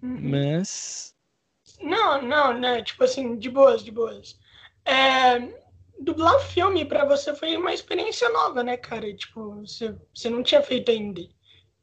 [0.00, 0.30] Uhum.
[0.30, 1.12] Mas.
[1.82, 2.82] Não, não, né?
[2.82, 4.38] Tipo assim, de boas, de boas.
[4.84, 5.40] É,
[5.98, 9.12] dublar filme para você foi uma experiência nova, né, cara?
[9.12, 11.22] Tipo, você, você não tinha feito ainda.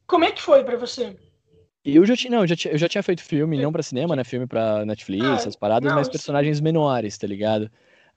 [0.07, 1.17] Como é que foi para você?
[1.85, 4.15] Eu já tinha, não, eu já tinha, eu já tinha feito filme, não para cinema,
[4.15, 4.23] né?
[4.23, 6.63] Filme para Netflix, ah, essas paradas, não, mas personagens sim.
[6.63, 7.63] menores, tá ligado?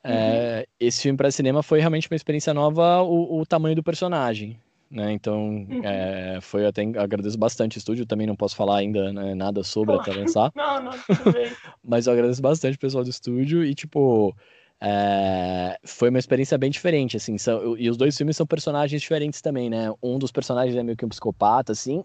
[0.04, 0.12] Uhum.
[0.12, 4.60] É, esse filme para cinema foi realmente uma experiência nova, o, o tamanho do personagem,
[4.88, 5.10] né?
[5.12, 5.80] Então, uhum.
[5.82, 9.96] é, foi até agradeço bastante o estúdio, também não posso falar ainda né, nada sobre
[9.96, 10.52] até lançar.
[10.54, 10.92] não, não,
[11.82, 14.32] mas eu agradeço bastante o pessoal do estúdio e tipo
[14.80, 19.40] é, foi uma experiência bem diferente, assim, são, e os dois filmes são personagens diferentes
[19.40, 19.92] também, né?
[20.00, 22.04] Um dos personagens é meio que um psicopata, assim,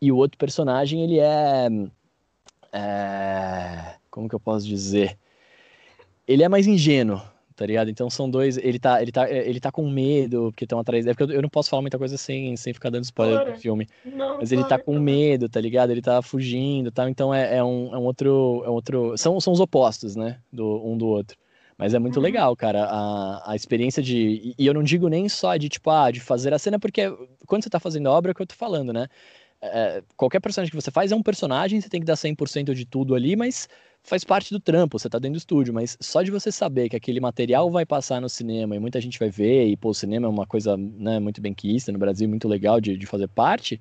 [0.00, 1.68] e o outro personagem, ele é,
[2.72, 3.94] é.
[4.10, 5.18] Como que eu posso dizer?
[6.26, 7.20] Ele é mais ingênuo,
[7.54, 7.90] tá ligado?
[7.90, 8.56] Então são dois.
[8.56, 11.06] Ele tá, ele tá, ele tá com medo, porque estão atrás.
[11.06, 13.52] É porque eu, não posso falar muita coisa sem, sem ficar dando spoiler claro.
[13.52, 13.86] do filme.
[14.04, 15.90] Não, Mas ele tá com medo, tá ligado?
[15.90, 17.08] Ele tá fugindo tal.
[17.08, 18.62] Então é, é, um, é um outro.
[18.64, 19.18] É um outro.
[19.18, 20.38] São, são os opostos, né?
[20.52, 21.36] Do, um do outro.
[21.76, 22.22] Mas é muito uhum.
[22.22, 24.54] legal, cara, a, a experiência de.
[24.58, 27.10] E eu não digo nem só de, tipo, ah, de fazer a cena, porque,
[27.46, 29.08] quando você tá fazendo a obra, é o que eu tô falando, né?
[29.62, 32.86] É, qualquer personagem que você faz é um personagem, você tem que dar 100% de
[32.86, 33.68] tudo ali, mas
[34.02, 36.96] faz parte do trampo, você tá dentro do estúdio, mas só de você saber que
[36.96, 40.26] aquele material vai passar no cinema e muita gente vai ver, e pô, o cinema
[40.26, 43.78] é uma coisa né, muito bem quista no Brasil, muito legal de, de fazer parte,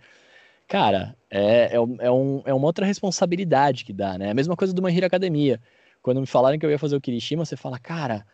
[0.67, 4.29] cara, é, é, é, um, é uma outra responsabilidade que dá, né?
[4.31, 5.59] A mesma coisa do My Hero Academia.
[6.01, 8.25] Quando me falaram que eu ia fazer o Kirishima, você fala, cara,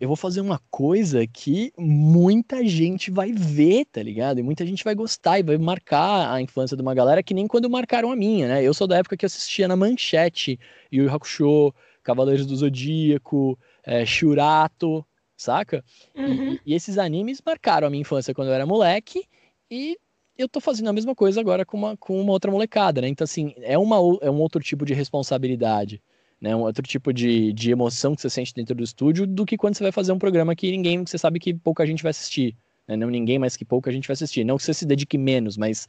[0.00, 4.40] eu vou fazer uma coisa que muita gente vai ver, tá ligado?
[4.40, 7.46] E muita gente vai gostar e vai marcar a infância de uma galera que nem
[7.46, 8.62] quando marcaram a minha, né?
[8.62, 10.58] Eu sou da época que assistia na Manchete,
[10.90, 15.04] Yu Hakusho, Cavaleiros do Zodíaco, é, Shurato,
[15.36, 15.84] saca?
[16.14, 16.54] Uhum.
[16.54, 19.26] E, e, esses animes marcaram a minha infância quando eu era moleque
[19.70, 19.98] e
[20.38, 23.08] eu tô fazendo a mesma coisa agora com uma, com uma outra molecada, né?
[23.08, 26.02] Então, assim, é, uma, é um outro tipo de responsabilidade
[26.40, 26.56] né?
[26.56, 29.74] Um outro tipo de, de emoção que você sente dentro do estúdio do que quando
[29.74, 32.56] você vai fazer um programa que ninguém, você sabe que pouca gente vai assistir.
[32.88, 32.96] Né?
[32.96, 34.44] Não ninguém, mas que pouca gente vai assistir.
[34.44, 35.88] Não que você se dedique menos, mas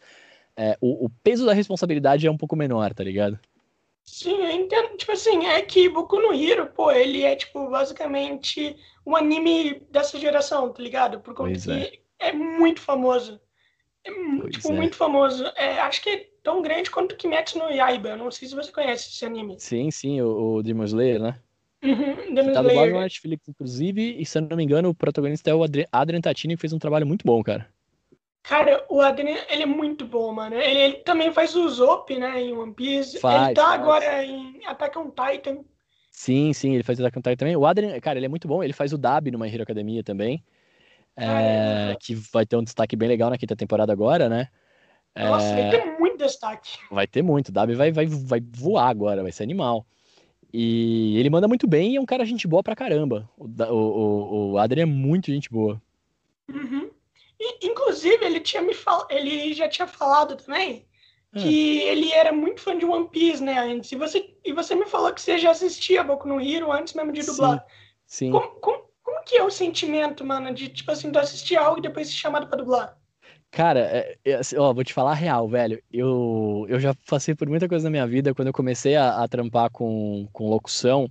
[0.58, 3.40] é, o, o, peso da responsabilidade é um pouco menor, tá ligado?
[4.04, 4.98] Sim, eu entendo.
[4.98, 10.20] Tipo assim, é que Boku no Hero, pô, ele é, tipo, basicamente um anime dessa
[10.20, 11.22] geração, tá ligado?
[11.22, 12.30] Por conta que é.
[12.30, 13.40] é muito famoso.
[14.04, 14.12] É,
[14.50, 14.76] tipo, é.
[14.76, 15.46] muito famoso.
[15.56, 18.16] É, acho que é tão grande quanto Kimetsu no Yaiba.
[18.16, 19.56] Não sei se você conhece esse anime.
[19.60, 21.40] Sim, sim, o, o Demon Slayer, né?
[21.84, 22.94] Uhum, Demon tá Slayer.
[22.94, 26.56] no Netflix, inclusive, e se eu não me engano, o protagonista é o Adrian Tatini,
[26.56, 27.68] que fez um trabalho muito bom, cara.
[28.44, 30.56] Cara, o Adrian, ele é muito bom, mano.
[30.56, 33.20] Ele, ele também faz o Zop, né, em One Piece.
[33.20, 33.82] Faz, ele tá faz.
[33.82, 35.60] agora em Attack on Titan.
[36.10, 37.56] Sim, sim, ele faz Attack on Titan também.
[37.56, 38.64] O Adrian, cara, ele é muito bom.
[38.64, 40.44] Ele faz o Dab no My Hero Academia também.
[41.16, 44.48] É, que vai ter um destaque bem legal na quinta temporada agora, né?
[45.18, 45.70] Nossa, é...
[45.70, 46.80] vai ter muito destaque.
[46.90, 47.50] Vai ter muito.
[47.50, 49.86] O Dabi vai, vai, vai voar agora, vai ser animal.
[50.54, 53.30] E ele manda muito bem e é um cara gente boa pra caramba.
[53.38, 55.82] O, o, o Adrian é muito gente boa.
[56.50, 56.90] Uhum.
[57.40, 59.08] E, inclusive, ele, tinha me fal...
[59.10, 60.86] ele já tinha falado também
[61.34, 61.40] ah.
[61.40, 63.92] que ele era muito fã de One Piece, né, antes.
[63.92, 67.12] E você, e você me falou que você já assistia Boku no Hero antes mesmo
[67.14, 67.66] de dublar.
[68.06, 68.26] Sim.
[68.28, 68.32] sim.
[68.32, 71.82] Como, como, como que é o sentimento, mano, de, tipo assim, tu assistir algo e
[71.82, 73.01] depois ser chamado pra dublar?
[73.52, 75.82] Cara, é, é, assim, ó, vou te falar a real, velho.
[75.92, 78.34] Eu, eu já passei por muita coisa na minha vida.
[78.34, 81.10] Quando eu comecei a, a trampar com, com locução,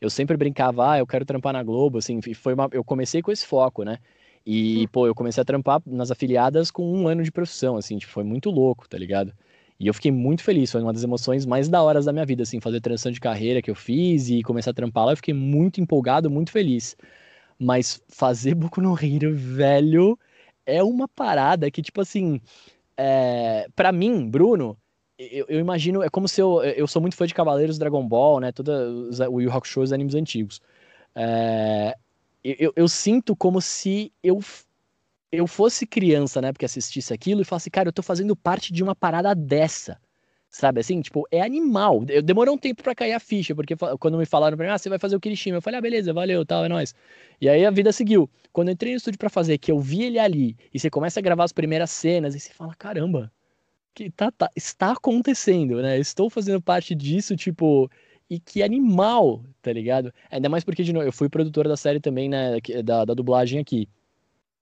[0.00, 3.32] eu sempre brincava, ah, eu quero trampar na Globo, assim, foi uma, eu comecei com
[3.32, 3.98] esse foco, né?
[4.46, 4.88] E, hum.
[4.92, 8.24] pô, eu comecei a trampar nas afiliadas com um ano de profissão, assim, tipo, foi
[8.24, 9.32] muito louco, tá ligado?
[9.78, 12.42] E eu fiquei muito feliz, foi uma das emoções mais da horas da minha vida,
[12.44, 15.34] assim, fazer transição de carreira que eu fiz e começar a trampar lá, eu fiquei
[15.34, 16.96] muito empolgado, muito feliz.
[17.58, 20.18] Mas fazer Boku no Hero, velho,
[20.70, 22.40] é uma parada que, tipo assim,
[22.96, 24.76] é, para mim, Bruno,
[25.18, 28.40] eu, eu, imagino, é como se eu, eu sou muito fã de Cavaleiros Dragon Ball,
[28.40, 28.90] né, toda
[29.30, 30.60] o Yu Hakusho, os animes antigos.
[31.14, 31.96] É,
[32.42, 34.40] eu, eu sinto como se eu
[35.32, 38.82] eu fosse criança, né, porque assistisse aquilo e falasse, cara, eu tô fazendo parte de
[38.82, 40.00] uma parada dessa.
[40.50, 41.00] Sabe assim?
[41.00, 42.04] Tipo, é animal.
[42.08, 44.78] Eu, demorou um tempo para cair a ficha, porque quando me falaram pra mim, ah,
[44.78, 46.92] você vai fazer o Kirishima, eu falei, ah, beleza, valeu, tal, é nóis.
[47.40, 48.28] E aí a vida seguiu.
[48.52, 51.20] Quando eu entrei no estúdio para fazer, que eu vi ele ali, e você começa
[51.20, 53.32] a gravar as primeiras cenas, e você fala, caramba,
[53.94, 55.98] que tá, tá, está acontecendo, né?
[56.00, 57.88] Estou fazendo parte disso, tipo,
[58.28, 60.12] e que animal, tá ligado?
[60.30, 63.60] Ainda mais porque, de novo, eu fui produtor da série também, né, da, da dublagem
[63.60, 63.88] aqui.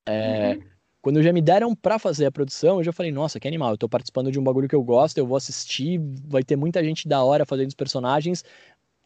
[0.05, 0.63] É, uhum.
[1.01, 3.79] Quando já me deram para fazer a produção, eu já falei, nossa, que animal, eu
[3.79, 7.07] tô participando de um bagulho que eu gosto, eu vou assistir, vai ter muita gente
[7.09, 8.45] da hora fazendo os personagens.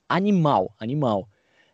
[0.09, 1.28] Animal, animal.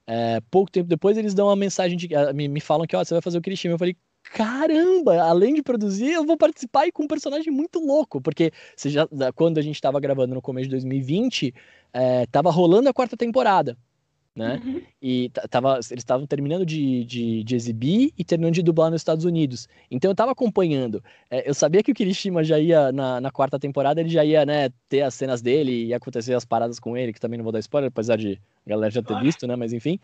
[0.06, 2.14] É, pouco tempo depois eles dão uma mensagem de.
[2.14, 3.74] Ah, me, me falam que, ó, você vai fazer o Kirishima.
[3.74, 8.20] Eu falei, caramba, além de produzir, eu vou participar e com um personagem muito louco,
[8.20, 8.50] porque
[8.86, 11.54] já, quando a gente tava gravando no começo de 2020,
[11.92, 13.76] é, tava rolando a quarta temporada
[14.38, 14.62] né?
[14.64, 14.80] Uhum.
[15.02, 19.24] E tava, eles estavam terminando de, de, de, exibir e terminando de dublar nos Estados
[19.24, 19.68] Unidos.
[19.90, 21.02] Então eu tava acompanhando.
[21.28, 24.46] É, eu sabia que o Kirishima já ia, na, na, quarta temporada, ele já ia,
[24.46, 27.52] né, ter as cenas dele e acontecer as paradas com ele, que também não vou
[27.52, 29.56] dar spoiler, apesar de a galera já ter visto, né?
[29.56, 29.98] Mas enfim.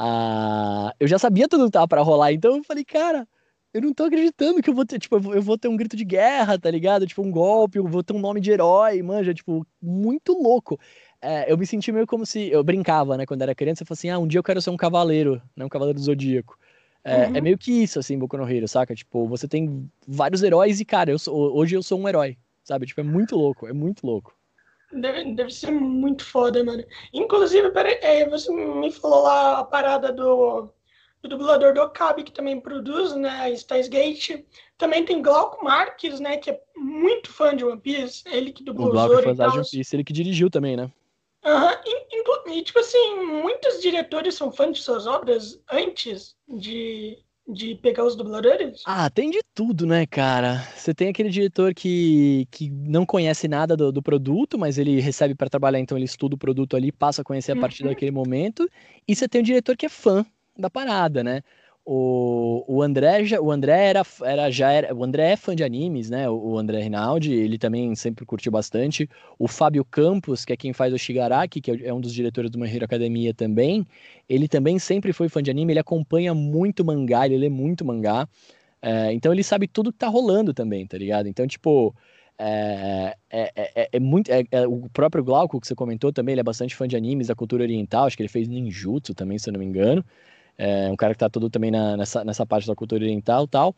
[0.00, 3.28] Uh, eu já sabia tudo que tava pra rolar, então eu falei, cara.
[3.72, 6.04] Eu não tô acreditando que eu vou ter, tipo, eu vou ter um grito de
[6.04, 7.08] guerra, tá ligado?
[7.08, 10.78] Tipo, um golpe, eu vou ter um nome de herói, manja, tipo, muito louco
[11.24, 12.50] é, eu me senti meio como se.
[12.50, 14.68] Eu brincava, né, quando era criança, eu falava assim: ah, um dia eu quero ser
[14.68, 16.58] um cavaleiro, né, um cavaleiro do zodíaco.
[17.02, 17.36] É, é uhum.
[17.36, 18.94] é meio que isso, assim, Boku no Hero, saca?
[18.94, 22.86] Tipo, você tem vários heróis e, cara, eu sou, hoje eu sou um herói, sabe?
[22.86, 24.34] Tipo, é muito louco, é muito louco.
[24.92, 26.84] Deve, deve ser muito foda, mano.
[27.12, 30.68] Inclusive, peraí, é, você me falou lá a parada do,
[31.22, 34.44] do dublador do Okabe, que também produz, né, Steins Gate.
[34.78, 38.88] Também tem Glauco Marques, né, que é muito fã de One Piece, ele que dublou
[38.88, 40.90] o Glauco é fã de One Piece, ele que dirigiu também, né?
[41.44, 42.54] Uhum.
[42.54, 47.18] E, tipo assim, muitos diretores são fãs de suas obras antes de,
[47.48, 48.82] de pegar os dubladores?
[48.86, 50.66] Ah, tem de tudo, né, cara?
[50.76, 55.34] Você tem aquele diretor que, que não conhece nada do, do produto, mas ele recebe
[55.34, 57.88] para trabalhar, então ele estuda o produto ali, passa a conhecer a partir uhum.
[57.90, 58.68] daquele momento.
[59.06, 60.24] E você tem um diretor que é fã
[60.56, 61.42] da parada, né?
[61.86, 65.62] O, o André, já, o André era, era, já era, o André é fã de
[65.62, 66.28] animes, né?
[66.30, 69.08] O, o André Rinaldi, ele também sempre curtiu bastante.
[69.38, 72.50] O Fábio Campos, que é quem faz o Shigaraki, que é, é um dos diretores
[72.50, 73.86] do My Hero Academia também,
[74.26, 78.26] ele também sempre foi fã de anime, ele acompanha muito mangá, ele lê muito mangá.
[78.80, 81.26] É, então ele sabe tudo que tá rolando também, tá ligado?
[81.28, 81.94] Então, tipo,
[82.38, 84.30] é, é, é, é, muito.
[84.30, 87.28] É, é, o próprio Glauco, que você comentou também, ele é bastante fã de animes
[87.28, 90.04] da cultura oriental, acho que ele fez ninjutsu também, se eu não me engano.
[90.56, 93.48] É um cara que tá todo também na, nessa, nessa parte da cultura oriental e
[93.48, 93.74] tal.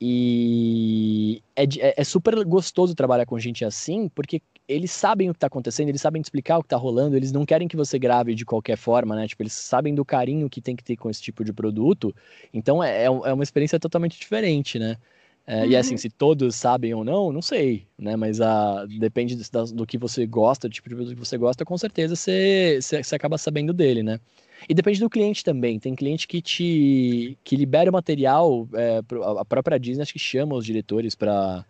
[0.00, 5.38] E é, é, é, super gostoso trabalhar com gente assim, porque eles sabem o que
[5.38, 8.34] tá acontecendo, eles sabem explicar o que tá rolando, eles não querem que você grave
[8.34, 9.26] de qualquer forma, né?
[9.26, 12.14] Tipo, eles sabem do carinho que tem que ter com esse tipo de produto.
[12.52, 14.98] Então é, é, é uma experiência totalmente diferente, né?
[15.46, 15.70] É, uhum.
[15.70, 18.16] E assim, se todos sabem ou não, não sei, né?
[18.16, 21.64] Mas a, depende do, do que você gosta, do tipo de produto que você gosta,
[21.64, 24.20] com certeza você, você, você acaba sabendo dele, né?
[24.68, 25.78] E depende do cliente também.
[25.78, 29.00] Tem cliente que te que libera o material, é,
[29.38, 31.64] a própria Disney acho que chama os diretores para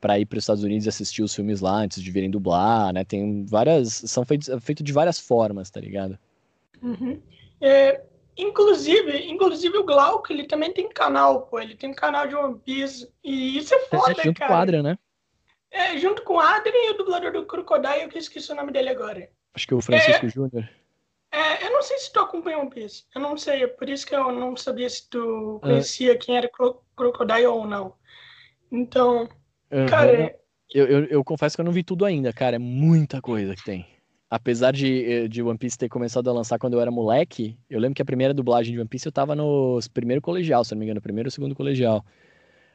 [0.00, 2.92] para ir para os Estados Unidos e assistir os filmes lá antes de virem dublar,
[2.92, 3.04] né?
[3.04, 6.18] Tem várias, são feitos feito de várias formas, tá ligado?
[6.82, 7.22] Uhum.
[7.60, 8.02] É,
[8.36, 13.08] inclusive, inclusive o Glauco, ele também tem canal, pô, ele tem canal de One Piece
[13.22, 14.50] e isso é foda, é, junto cara.
[14.50, 14.98] com o Adrian, né?
[15.70, 18.72] É, junto com o Adrian e o dublador do Crocodile, que eu esqueci o nome
[18.72, 19.28] dele agora.
[19.54, 20.68] Acho que é o Francisco é, Júnior.
[21.32, 23.04] É, eu não sei se tu acompanha One Piece.
[23.14, 26.46] Eu não sei, é por isso que eu não sabia se tu conhecia quem era
[26.46, 27.94] Cro Crocodile ou não.
[28.70, 29.26] Então,
[29.70, 29.86] uhum.
[29.86, 30.36] cara.
[30.74, 32.56] Eu, eu, eu, confesso que eu não vi tudo ainda, cara.
[32.56, 33.86] É muita coisa que tem.
[34.28, 37.94] Apesar de, de One Piece ter começado a lançar quando eu era moleque, eu lembro
[37.94, 40.86] que a primeira dublagem de One Piece eu tava no primeiro colegial, se não me
[40.86, 42.04] engano, primeiro ou segundo colegial.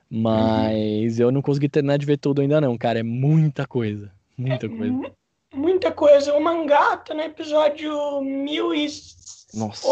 [0.09, 1.25] Mas uhum.
[1.25, 2.99] eu não consegui terminar de ver tudo ainda não, cara.
[2.99, 4.11] É muita coisa.
[4.35, 5.11] Muita é coisa
[5.57, 6.33] muita coisa.
[6.33, 8.93] O mangá tá no episódio 1008.
[9.53, 9.87] Nossa.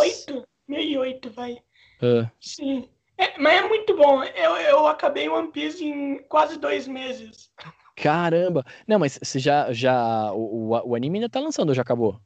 [0.68, 1.54] 1008, vai.
[2.02, 2.30] Uh.
[2.40, 2.90] Sim.
[3.18, 4.24] É, mas é muito bom.
[4.24, 7.50] Eu, eu acabei One Piece em quase dois meses.
[7.96, 8.66] Caramba!
[8.88, 9.72] Não, mas você já.
[9.72, 12.20] já o, o, o anime ainda tá lançando ou já acabou?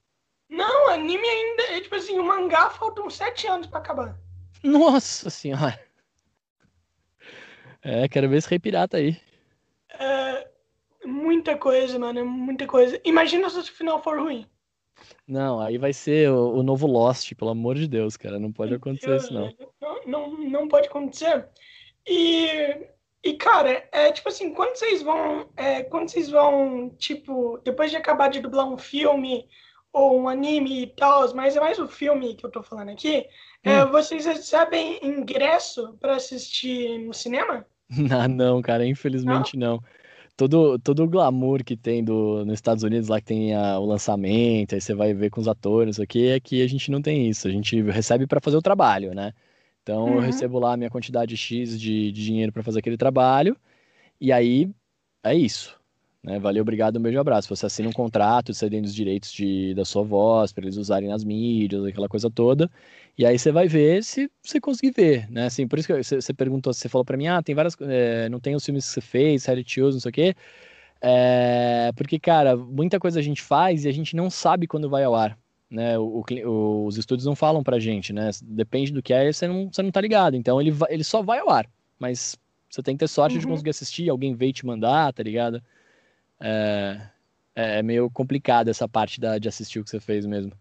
[0.50, 1.64] Não, o anime ainda.
[1.74, 4.18] É, tipo assim, o mangá faltam sete anos pra acabar.
[4.64, 5.80] Nossa senhora!
[7.82, 9.18] É, quero ver esse Rei Pirata aí.
[9.92, 10.49] É,
[11.06, 13.00] Muita coisa, mano, muita coisa.
[13.04, 14.46] Imagina se o final for ruim.
[15.28, 18.40] Não, aí vai ser o, o novo Lost, pelo amor de Deus, cara.
[18.40, 19.54] Não pode acontecer Eu, isso, não.
[19.82, 19.90] não.
[20.06, 21.48] Não, não pode acontecer.
[22.08, 22.88] E,
[23.24, 25.48] e, cara, é tipo assim, quando vocês vão.
[25.56, 29.48] É, quando vocês vão, tipo, depois de acabar de dublar um filme
[29.94, 33.26] ou um anime e tal, mas é mais o filme que eu tô falando aqui,
[33.64, 33.78] é, hum.
[33.82, 37.66] é, vocês recebem ingresso para assistir no cinema?
[38.12, 39.78] Ah, não, cara, infelizmente não.
[39.78, 39.84] não
[40.40, 43.86] todo, todo o glamour que tem do, nos Estados Unidos, lá que tem a, o
[43.86, 47.28] lançamento, aí você vai ver com os atores, aqui é que a gente não tem
[47.30, 47.48] isso.
[47.48, 49.34] A gente recebe para fazer o trabalho, né?
[49.84, 50.16] Então uhum.
[50.16, 53.58] eu recebo lá a minha quantidade X de, de dinheiro para fazer aquele trabalho,
[54.22, 54.70] e aí
[55.24, 55.79] é isso.
[56.24, 56.38] Né?
[56.40, 57.54] Valeu, obrigado, um beijo abraço.
[57.56, 61.24] Você assina um contrato cedendo os direitos de, da sua voz para eles usarem nas
[61.24, 62.70] mídias, aquela coisa toda.
[63.18, 65.46] E aí você vai ver se você conseguir ver, né?
[65.46, 68.30] Assim, por isso que você, você perguntou, você falou para mim, ah, tem várias, é,
[68.30, 70.36] não tem os filmes que você fez, reality shows, não sei o quê.
[71.02, 75.04] É, porque, cara, muita coisa a gente faz e a gente não sabe quando vai
[75.04, 75.38] ao ar.
[75.72, 78.32] Né, o, o, os estúdios não falam pra gente, né?
[78.44, 80.36] Depende do que é, você não, você não tá ligado.
[80.36, 81.70] Então ele, vai, ele só vai ao ar.
[82.00, 82.38] Mas
[82.70, 83.42] você tem que ter sorte uhum.
[83.42, 85.62] de conseguir assistir, alguém veio te mandar, tá ligado?
[86.42, 87.02] É,
[87.56, 90.52] é, é meio complicado essa parte da, de assistir o que você fez mesmo.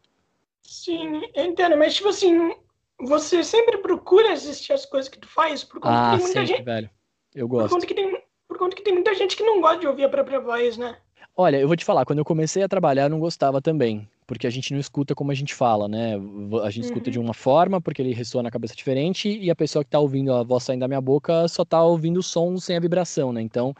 [0.62, 2.52] Sim, eu entendo, mas tipo assim,
[3.00, 6.40] você sempre procura assistir as coisas que tu faz, por conta ah, que tem muita
[6.40, 6.64] sempre, gente.
[6.64, 6.90] velho.
[7.34, 7.68] Eu gosto.
[7.68, 10.04] Por conta, que tem, por conta que tem muita gente que não gosta de ouvir
[10.04, 10.96] a própria voz, né?
[11.36, 14.08] Olha, eu vou te falar, quando eu comecei a trabalhar, eu não gostava também.
[14.26, 16.14] Porque a gente não escuta como a gente fala, né?
[16.62, 16.88] A gente uhum.
[16.88, 20.00] escuta de uma forma, porque ele ressoa na cabeça diferente, e a pessoa que tá
[20.00, 23.32] ouvindo a voz saindo da minha boca só tá ouvindo o som sem a vibração,
[23.32, 23.40] né?
[23.40, 23.72] Então,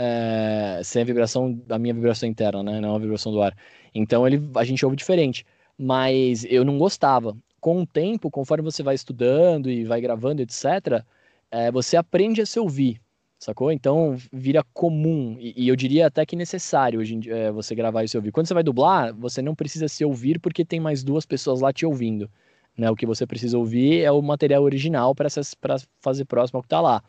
[0.00, 2.80] é, sem a vibração da minha vibração interna, né?
[2.80, 3.56] Não a vibração do ar.
[3.92, 5.44] Então ele, a gente ouve diferente.
[5.76, 7.36] Mas eu não gostava.
[7.60, 11.02] Com o tempo, conforme você vai estudando e vai gravando, etc.,
[11.50, 13.00] é, você aprende a se ouvir,
[13.38, 13.72] sacou?
[13.72, 18.04] Então vira comum, e, e eu diria até que necessário hoje em, é, você gravar
[18.04, 18.30] e se ouvir.
[18.30, 21.72] Quando você vai dublar, você não precisa se ouvir porque tem mais duas pessoas lá
[21.72, 22.30] te ouvindo.
[22.76, 22.88] Né?
[22.88, 25.28] O que você precisa ouvir é o material original para
[26.00, 27.02] fazer próximo ao que está lá.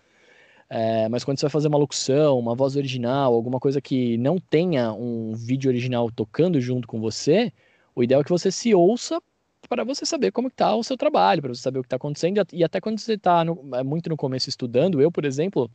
[0.70, 4.38] É, mas quando você vai fazer uma locução, uma voz original, alguma coisa que não
[4.38, 7.52] tenha um vídeo original tocando junto com você,
[7.96, 9.20] o ideal é que você se ouça
[9.68, 12.46] para você saber como está o seu trabalho, para você saber o que está acontecendo,
[12.54, 13.44] e até quando você está
[13.74, 15.72] é, muito no começo estudando, eu, por exemplo,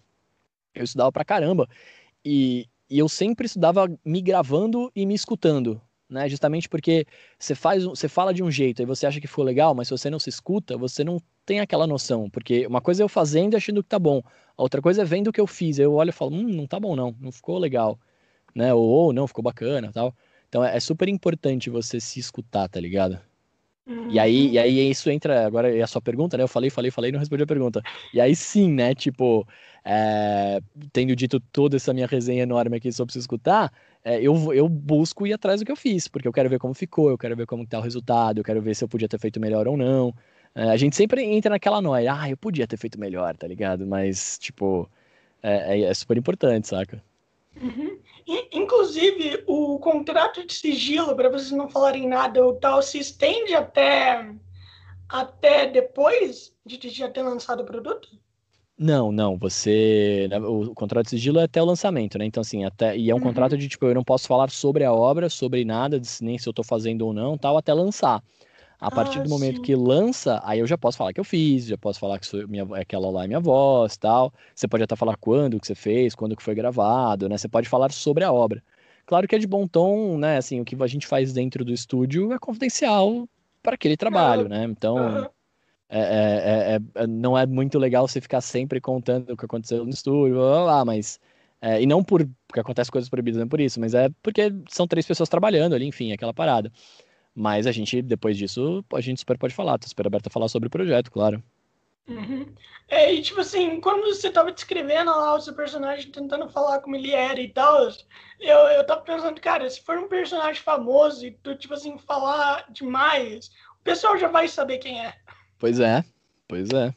[0.74, 1.68] eu estudava pra caramba,
[2.24, 6.28] e, e eu sempre estudava me gravando e me escutando, né?
[6.28, 7.06] Justamente porque
[7.38, 9.92] você faz, você fala de um jeito e você acha que ficou legal, mas se
[9.92, 13.54] você não se escuta, você não tem aquela noção, porque uma coisa é eu fazendo
[13.54, 14.22] e achando que tá bom,
[14.56, 16.66] a outra coisa é vendo o que eu fiz, eu olho e falo, hum, não
[16.66, 17.98] tá bom não, não ficou legal,
[18.54, 18.72] né?
[18.72, 20.14] Ou, ou não, ficou bacana, tal.
[20.48, 23.18] Então é, é super importante você se escutar, tá ligado?
[23.86, 24.10] Uhum.
[24.10, 26.42] E aí, e aí isso entra, agora é a sua pergunta, né?
[26.42, 27.82] Eu falei, falei, falei, não respondi a pergunta.
[28.14, 28.94] E aí sim, né?
[28.94, 29.46] Tipo,
[29.84, 30.60] é,
[30.92, 33.70] tendo dito toda essa minha resenha enorme aqui sobre se escutar,
[34.02, 36.72] é, eu, eu busco ir atrás do que eu fiz, porque eu quero ver como
[36.72, 39.18] ficou, eu quero ver como tá o resultado, eu quero ver se eu podia ter
[39.18, 40.14] feito melhor ou não.
[40.54, 43.86] É, a gente sempre entra naquela noia, ah, eu podia ter feito melhor, tá ligado?
[43.86, 44.88] Mas, tipo,
[45.42, 47.02] é, é, é super importante, saca?
[47.60, 47.98] Uhum.
[48.52, 54.32] Inclusive, o contrato de sigilo, para vocês não falarem nada ou tal, se estende até,
[55.08, 58.08] até depois de já ter lançado o produto?
[58.76, 60.26] Não, não, você.
[60.28, 62.24] Né, o contrato de sigilo é até o lançamento, né?
[62.24, 62.96] Então, assim, até.
[62.96, 63.24] E é um uhum.
[63.24, 66.52] contrato de tipo, eu não posso falar sobre a obra, sobre nada, nem se eu
[66.52, 68.22] tô fazendo ou não, tal, até lançar.
[68.84, 69.62] A partir ah, do momento sim.
[69.62, 72.46] que lança, aí eu já posso falar que eu fiz, já posso falar que sou
[72.46, 74.30] minha, aquela lá é minha voz, tal.
[74.54, 77.38] Você pode até falar quando que você fez, quando que foi gravado, né?
[77.38, 78.62] Você pode falar sobre a obra.
[79.06, 80.36] Claro que é de bom tom, né?
[80.36, 83.26] Assim, o que a gente faz dentro do estúdio é confidencial
[83.62, 84.64] para aquele trabalho, né?
[84.64, 85.30] Então,
[85.88, 89.82] é, é, é, é, não é muito legal você ficar sempre contando o que aconteceu
[89.82, 91.18] no estúdio, blá, blá, blá mas
[91.62, 94.86] é, e não por porque acontece coisas proibidas, não por isso, mas é porque são
[94.86, 96.70] três pessoas trabalhando ali, enfim, aquela parada.
[97.34, 100.48] Mas a gente, depois disso, a gente super pode falar, tô super aberto a falar
[100.48, 101.42] sobre o projeto, claro.
[102.06, 102.46] Uhum.
[102.86, 106.94] É, e tipo assim, quando você tava descrevendo lá o seu personagem tentando falar como
[106.94, 107.88] ele era e tal,
[108.38, 112.70] eu, eu tava pensando, cara, se for um personagem famoso e tu, tipo assim, falar
[112.70, 115.14] demais, o pessoal já vai saber quem é.
[115.58, 116.04] Pois é,
[116.46, 116.94] pois é.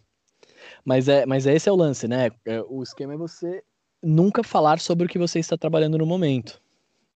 [0.83, 2.29] Mas é, mas é esse é o lance, né?
[2.45, 3.63] É, o esquema é você
[4.03, 6.61] nunca falar sobre o que você está trabalhando no momento,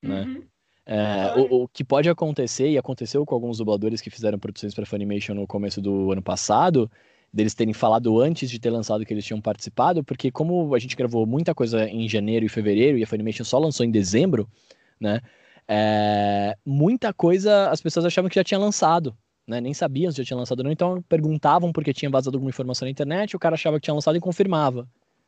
[0.01, 0.21] né?
[0.23, 0.47] Uhum.
[0.85, 4.85] É, o, o, que pode acontecer, e aconteceu com alguns dubladores que fizeram produções para
[4.85, 6.89] Funimation no começo do ano passado,
[7.31, 10.95] deles terem falado antes de ter lançado que eles tinham participado, porque como a gente
[10.95, 14.49] gravou muita coisa em janeiro e fevereiro, e a Funimation só lançou em dezembro,
[14.99, 15.21] né?
[15.67, 19.15] É, muita coisa as pessoas achavam que já tinha lançado,
[19.47, 19.61] né?
[19.61, 22.85] Nem sabiam se já tinha lançado ou não, então perguntavam porque tinha vazado alguma informação
[22.85, 24.87] na internet, o cara achava que tinha lançado e confirmava.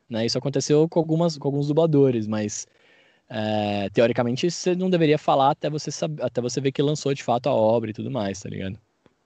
[0.10, 0.26] Né?
[0.26, 2.68] Isso aconteceu com, algumas, com alguns dubladores, mas
[3.36, 7.24] é, teoricamente você não deveria falar até você, saber, até você ver que lançou de
[7.24, 8.78] fato a obra e tudo mais, tá ligado?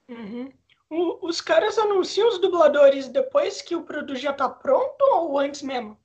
[0.08, 0.50] Uhum.
[0.90, 5.62] O, os caras anunciam os dubladores depois que o produto já tá pronto ou antes
[5.62, 5.98] mesmo?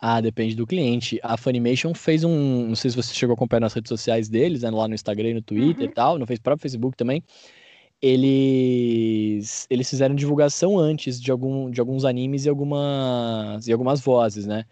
[0.00, 1.18] Ah, depende do cliente.
[1.20, 2.68] A Funimation fez um.
[2.68, 5.30] Não sei se você chegou a acompanhar nas redes sociais deles, né, lá no Instagram
[5.30, 5.90] e no Twitter uhum.
[5.90, 7.20] e tal, no próprio Facebook também.
[8.00, 14.46] Eles, eles fizeram divulgação antes de, algum, de alguns animes e algumas, e algumas vozes,
[14.46, 14.64] né?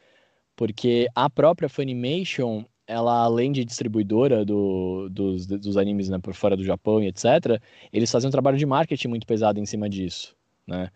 [0.56, 6.56] Porque a própria Funimation, ela além de distribuidora do, dos, dos animes né, por fora
[6.56, 7.60] do Japão e etc.,
[7.92, 10.34] eles fazem um trabalho de marketing muito pesado em cima disso,
[10.66, 10.90] né?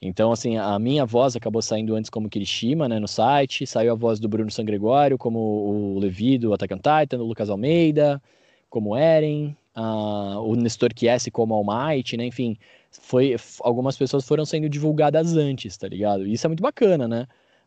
[0.00, 3.94] Então, assim, a minha voz acabou saindo antes como Kirishima, né, no site, saiu a
[3.94, 8.22] voz do Bruno Sangregório, como o Levi do Attack on Titan, o Lucas Almeida,
[8.68, 12.58] como Eren, o Nestor Chiesi como All Might, né, enfim,
[12.90, 16.26] foi, algumas pessoas foram sendo divulgadas antes, tá ligado?
[16.26, 17.26] E isso é muito bacana, né?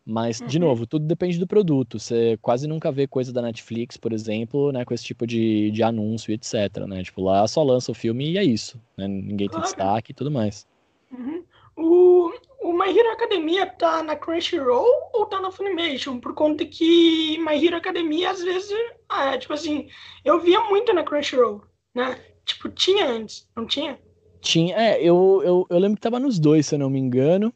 [0.10, 0.66] Mas, de uhum.
[0.66, 2.00] novo, tudo depende do produto.
[2.00, 5.84] Você quase nunca vê coisa da Netflix, por exemplo, né, com esse tipo de, de
[5.84, 6.78] anúncio, etc.
[6.88, 7.04] Né?
[7.04, 8.82] Tipo, lá só lança o filme e é isso.
[8.98, 9.08] Né?
[9.08, 9.52] Ninguém claro.
[9.52, 10.68] tem destaque e tudo mais.
[11.12, 11.44] Uhum.
[11.78, 12.32] O,
[12.64, 16.20] o My Hero Academia tá na Crunchyroll ou tá na Funimation?
[16.20, 18.74] Por conta que My Hero Academia, às vezes,
[19.08, 19.88] ah, é, tipo assim,
[20.26, 21.62] eu via muito na Crunchyroll,
[21.94, 22.20] né?
[22.46, 24.00] Tipo, tinha antes, não tinha?
[24.42, 27.54] Tinha, é, eu, eu, eu lembro que tava nos dois, se eu não me engano.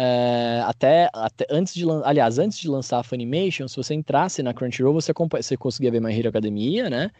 [0.00, 4.54] É, até, até antes de aliás, antes de lançar a Funimation, se você entrasse na
[4.54, 7.10] Crunchyroll, você, você conseguia ver My Hero Academia, né?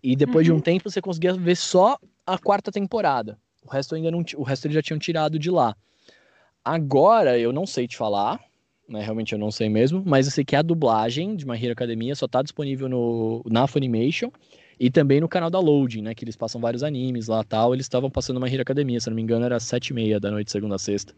[0.00, 0.42] E depois uhum.
[0.44, 0.60] de um uhum.
[0.60, 3.36] tempo você conseguia ver só a quarta temporada.
[3.66, 5.74] O resto ainda não, o resto eles já tinham tirado de lá.
[6.64, 8.38] Agora eu não sei te falar,
[8.88, 9.02] né?
[9.02, 12.14] Realmente eu não sei mesmo, mas eu sei que a dublagem de My Hero Academia
[12.14, 14.30] só tá disponível no, na Funimation
[14.78, 16.14] e também no canal da Loading, né?
[16.14, 17.74] Que eles passam vários animes lá tal.
[17.74, 20.30] Eles estavam passando My Hero Academia, se não me engano, era sete e meia da
[20.30, 21.12] noite, segunda a sexta.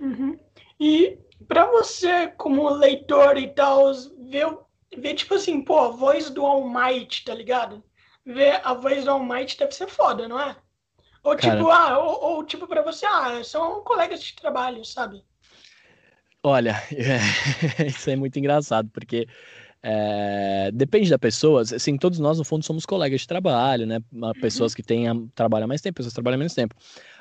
[0.00, 0.45] Uhum.
[0.78, 1.18] E
[1.48, 3.92] para você, como leitor e tal,
[4.28, 4.58] ver,
[4.96, 7.82] ver, tipo assim, pô, a voz do All Might, tá ligado?
[8.24, 10.56] Ver a voz do All Might deve ser foda, não é?
[11.22, 11.56] Ou Cara...
[11.56, 15.24] tipo, ah, ou, ou tipo para você, ah, são colegas de trabalho, sabe?
[16.42, 16.74] Olha,
[17.86, 19.26] isso é muito engraçado, porque
[19.88, 24.00] É, depende da pessoa, assim, todos nós no fundo somos colegas de trabalho, né?
[24.40, 26.74] Pessoas que têm, trabalham mais tempo, pessoas que trabalham menos tempo.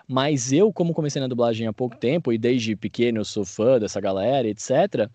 [0.07, 3.79] Mas eu, como comecei na dublagem há pouco tempo, e desde pequeno eu sou fã
[3.79, 5.09] dessa galera, etc.,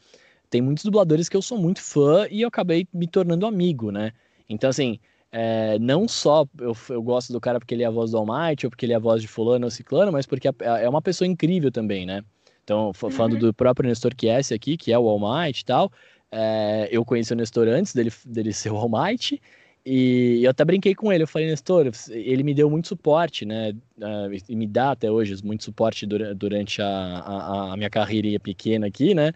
[0.49, 4.13] tem muitos dubladores que eu sou muito fã e eu acabei me tornando amigo, né?
[4.49, 4.99] Então, assim,
[5.31, 8.67] é, não só eu, eu, gosto do cara porque ele é a voz do Almighty,
[8.67, 11.29] ou porque ele é a voz de fulano ou ciclano, mas porque é uma pessoa
[11.29, 12.25] incrível também, né?
[12.65, 13.39] Então, falando uhum.
[13.39, 15.91] do próprio Nestor Kiesi aqui, que é o Almighty e tal,
[16.33, 19.41] é, eu conheci o Nestor antes dele, dele ser o Almighty,
[19.85, 23.73] e eu até brinquei com ele, eu falei, Nestor, ele me deu muito suporte, né,
[23.99, 28.87] uh, e me dá até hoje muito suporte durante a, a, a minha carreira pequena
[28.87, 29.33] aqui, né,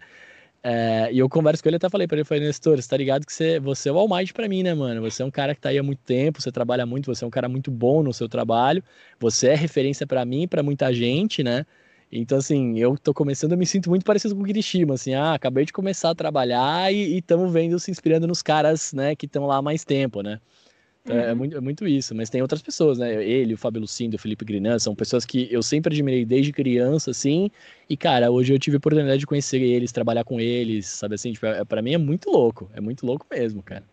[0.67, 3.23] é, e eu converso com ele, até falei para ele, falei, Nestor, você tá ligado
[3.23, 4.99] que você, você é o Almighty pra mim, né, mano?
[5.01, 7.27] Você é um cara que tá aí há muito tempo, você trabalha muito, você é
[7.27, 8.83] um cara muito bom no seu trabalho,
[9.19, 11.67] você é referência para mim, para muita gente, né?
[12.11, 15.33] Então, assim, eu tô começando, eu me sinto muito parecido com o Kirishima, assim, ah,
[15.33, 19.45] acabei de começar a trabalhar e estamos vendo, se inspirando nos caras, né, que estão
[19.45, 20.39] lá há mais tempo, né?
[21.03, 21.29] Então, é uhum.
[21.29, 23.23] é, muito, é muito isso, mas tem outras pessoas, né?
[23.23, 27.11] Ele, o Fábio Lucindo, o Felipe Grinan, são pessoas que eu sempre admirei desde criança,
[27.11, 27.51] assim,
[27.87, 31.33] e, cara, hoje eu tive a oportunidade de conhecer eles, trabalhar com eles, sabe assim?
[31.33, 33.83] Tipo, é, pra mim é muito louco, é muito louco mesmo, cara.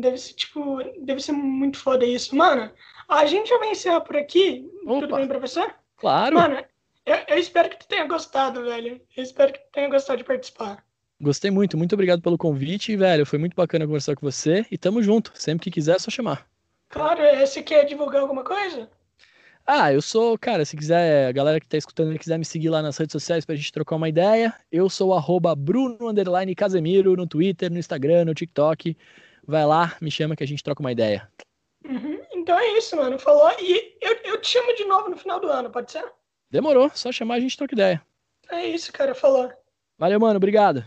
[0.00, 2.36] Deve ser, tipo, deve ser muito foda isso.
[2.36, 2.70] Mano,
[3.08, 4.70] a gente já vai encerrar por aqui.
[4.84, 5.00] Opa.
[5.00, 5.66] Tudo bem pra você?
[5.96, 6.36] Claro.
[6.36, 6.62] Mano,
[7.06, 9.00] eu, eu, espero que tu tenha gostado, velho.
[9.16, 10.84] Eu espero que tu tenha gostado de participar.
[11.20, 13.24] Gostei muito, muito obrigado pelo convite, velho.
[13.24, 15.32] Foi muito bacana conversar com você e tamo junto.
[15.34, 16.46] Sempre que quiser, é só chamar.
[16.88, 18.90] Claro, é, você quer divulgar alguma coisa?
[19.66, 22.80] Ah, eu sou, cara, se quiser, a galera que tá escutando quiser me seguir lá
[22.80, 25.98] nas redes sociais pra gente trocar uma ideia, eu sou arroba Bruno
[26.56, 28.96] Casemiro no Twitter, no Instagram, no TikTok.
[29.44, 31.28] Vai lá, me chama que a gente troca uma ideia.
[31.84, 33.18] Uhum, então é isso, mano.
[33.18, 33.50] Falou.
[33.60, 36.04] E eu, eu te chamo de novo no final do ano, pode ser?
[36.50, 38.02] Demorou, só chamar a gente troca ideia.
[38.50, 39.52] É isso, cara, falou.
[39.98, 40.84] Valeu, mano, obrigado.